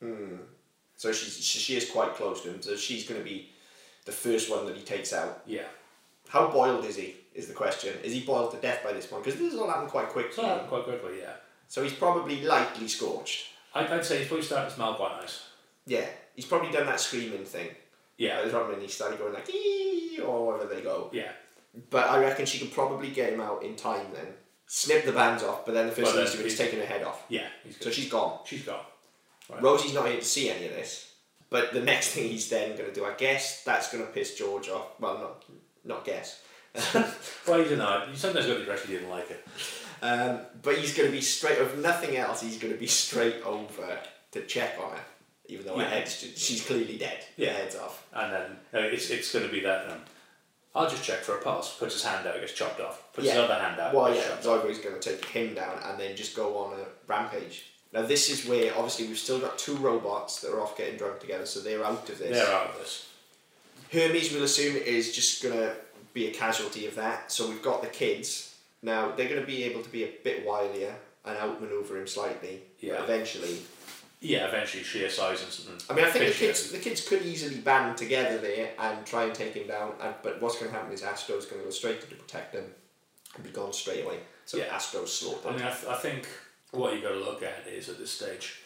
[0.00, 0.36] Hmm.
[0.96, 2.62] So she's she, she is quite close to him.
[2.62, 3.50] So she's going to be
[4.04, 5.42] the first one that he takes out.
[5.46, 5.64] Yeah.
[6.28, 7.16] How boiled is he?
[7.34, 7.94] Is the question.
[8.02, 9.24] Is he boiled to death by this point?
[9.24, 10.44] Because this has all happened quite quickly.
[10.44, 11.34] Happened quite quickly, yeah.
[11.68, 13.46] So he's probably lightly scorched.
[13.74, 15.46] I'd, I'd say he's probably starting to smell quite nice.
[15.86, 16.06] Yeah.
[16.36, 17.68] He's probably done that screaming thing.
[18.18, 18.40] Yeah.
[18.42, 21.08] There's one when he started going like ee or wherever they go.
[21.12, 21.32] Yeah.
[21.90, 24.26] But I reckon she could probably get him out in time then.
[24.66, 26.78] Snip the bands off, but then the first Well, thing he's then doing is taking
[26.80, 27.24] her head off.
[27.28, 27.46] Yeah.
[27.80, 28.40] So she's gone.
[28.44, 28.80] she's gone.
[29.50, 29.62] Right.
[29.62, 31.11] Rosie's not here to see any of this.
[31.52, 34.34] But the next thing he's then going to do, I guess, that's going to piss
[34.34, 34.86] George off.
[34.98, 35.44] Well, not
[35.84, 36.40] not guess.
[37.46, 38.04] Well, you don't know.
[38.10, 39.44] You sometimes got the impression he didn't like it.
[40.00, 43.42] Um, but he's going to be straight, if nothing else, he's going to be straight
[43.44, 43.98] over
[44.32, 45.02] to check on her,
[45.46, 45.84] even though Yeah.
[45.84, 47.24] her head's just, she's clearly dead.
[47.36, 47.50] Yeah.
[47.52, 48.06] Her head's off.
[48.12, 49.90] And then uh, it's, it's going to be that.
[49.90, 49.98] Um,
[50.74, 51.76] I'll just check for a pulse.
[51.78, 53.12] Puts his hand out, gets chopped off.
[53.12, 53.42] Puts his Yeah.
[53.42, 53.92] other hand out.
[53.94, 54.42] Well, yeah, off.
[54.42, 57.66] Going to take him down and then just go on a rampage.
[57.92, 61.20] Now, this is where obviously we've still got two robots that are off getting drunk
[61.20, 62.30] together, so they're out of this.
[62.30, 63.08] They're out of this.
[63.92, 65.76] Hermes, we'll assume, is just going to
[66.14, 67.30] be a casualty of that.
[67.30, 68.54] So we've got the kids.
[68.82, 72.62] Now, they're going to be able to be a bit wilier and outmaneuver him slightly.
[72.80, 73.02] Yeah.
[73.02, 73.58] eventually.
[74.20, 75.74] Yeah, eventually sheer size and something.
[75.90, 79.24] I mean, I think the kids, the kids could easily band together there and try
[79.24, 79.92] and take him down.
[80.00, 82.64] And, but what's going to happen is Astro's going to go straight to protect him
[83.34, 84.18] and be gone straight away.
[84.46, 84.64] So Yeah.
[84.72, 85.46] Astro's slaughtered.
[85.46, 86.28] I mean, I, th- I think
[86.72, 88.60] what you've got to look at is at this stage,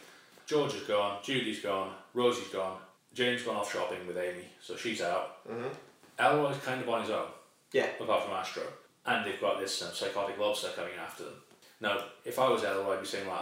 [0.46, 2.78] George is gone, Judy's gone, Rosie's gone,
[3.12, 5.44] Jane's gone off shopping with Amy, so she's out.
[5.48, 5.70] Mhm.
[6.18, 7.28] Elroy's kind of on his own,
[7.72, 7.88] Yeah.
[8.00, 8.62] apart from Astro.
[9.04, 11.42] And they've got this um, psychotic lobster coming after them.
[11.80, 13.38] Now, if I was Elroy, I'd be saying, well,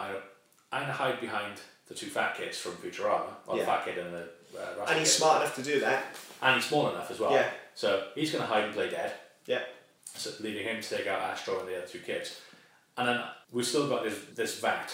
[0.72, 3.62] I'm going to hide behind the two fat kids from Futurama, or Yeah.
[3.62, 5.18] the fat kid and the uh, And he's kid.
[5.18, 6.04] smart enough to do that.
[6.42, 7.32] And he's small enough as well.
[7.32, 7.50] Yeah.
[7.74, 9.14] So he's going to hide and play dead.
[9.46, 9.62] Yeah.
[10.14, 12.40] So leaving him to take out Astro and the other two kids.
[12.96, 13.20] And then
[13.52, 14.92] we've still got this this vat.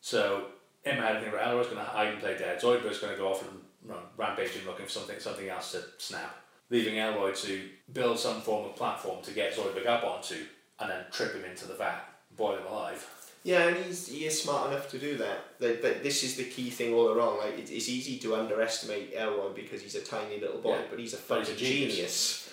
[0.00, 0.46] So
[0.84, 2.60] Emma had to think about Elroy's going to hide and play dead.
[2.60, 6.36] Zoidberg's going to go off and run rampaging looking for something something else to snap.
[6.70, 7.62] Leaving Elroy to
[7.92, 10.36] build some form of platform to get Zoidberg up onto
[10.80, 12.00] and then trip him into the vat,
[12.36, 13.06] boil him alive.
[13.44, 15.38] Yeah, and he's he is smart enough to do that.
[15.58, 17.38] But, but this is the key thing all along.
[17.38, 20.82] Like it, it's easy to underestimate Elroy because he's a tiny little boy, Yeah.
[20.90, 21.94] but he's a fucking genius.
[21.94, 22.47] genius.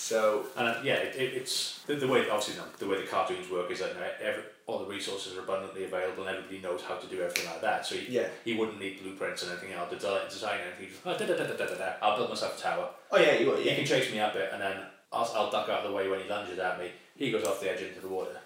[0.00, 3.50] So And uh, yeah, it, it, it's the, the way obviously the way the cartoons
[3.50, 6.80] work is that you know, every, all the resources are abundantly available and everybody knows
[6.82, 7.84] how to do everything like that.
[7.84, 8.28] So he, Yeah.
[8.44, 10.88] he wouldn't need blueprints and anything else to design, design anything.
[10.88, 12.88] Just, oh, da, da, da, da, da, da, I'll build myself a tower.
[13.12, 13.56] oh yeah, you will.
[13.58, 14.76] He can chase me up it and then
[15.12, 16.90] I'll, I'll duck out of the way when he lunges at me.
[17.16, 18.36] He goes off the edge into the water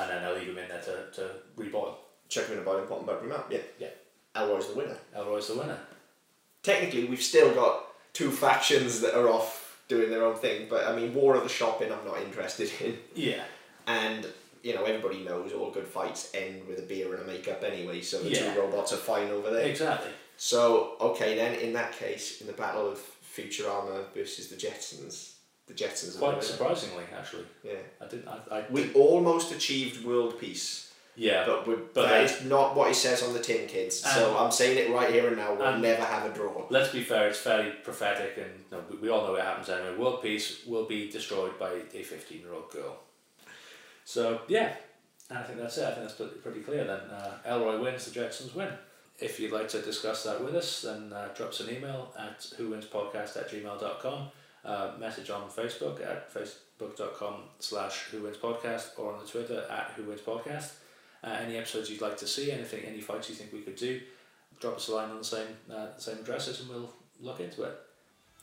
[0.00, 1.94] and then I'll leave him in there to, to reboil.
[2.30, 3.48] chuck him in a boiling pot and butter him up.
[3.52, 3.88] Yeah, Yeah.
[4.34, 4.96] Elroy's the winner.
[5.14, 5.78] Elroy's the winner.
[6.62, 7.84] Technically, we've still got
[8.14, 9.58] two factions that are off
[9.94, 10.66] doing their own thing.
[10.68, 12.98] But I mean, War of the Shopping, I'm not interested in.
[13.14, 13.44] Yeah.
[13.86, 14.26] And
[14.62, 18.00] you know, everybody knows all good fights end with a beer and a makeup anyway.
[18.00, 18.54] So the Yeah.
[18.54, 19.66] two robots are fine over there.
[19.66, 20.10] Exactly.
[20.36, 22.98] So okay, then in that case, in the battle of
[23.36, 25.32] Futurama versus the Jetsons,
[25.66, 26.18] the Jetsons.
[26.18, 27.46] Quite surprisingly, actually.
[27.64, 27.72] Yeah.
[28.00, 28.28] I didn't.
[28.28, 31.44] I, I We almost achieved world peace, yeah.
[31.46, 34.00] but we But that is not what he says on the tin kids.
[34.00, 35.54] so I'm saying it right here and now.
[35.54, 36.66] We'll and- never have a draw.
[36.70, 39.96] Let's be fair, it's fairly prophetic, and no, we, we all know what happens anyway.
[39.96, 42.98] World peace will be destroyed by a 15 year old girl.
[44.04, 44.74] So, yeah,
[45.30, 45.84] I think that's it.
[45.84, 47.00] I think that's pretty, pretty clear then.
[47.10, 48.68] Uh, Elroy wins, the Jetsons win.
[49.18, 52.40] If you'd like to discuss that with us, then uh, drop us an email at
[52.58, 54.28] whowinspodcast at gmail.com.
[54.64, 60.72] Uh, message on Facebook at facebook.com slash whowinspodcast or on the Twitter at whowinspodcast
[61.24, 64.00] uh, any episodes you'd like to see, anything, any fights you think we could do,
[64.60, 67.76] drop us a line on the same uh, same addresses, and we'll look into it.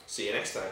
[0.05, 0.71] See you next time.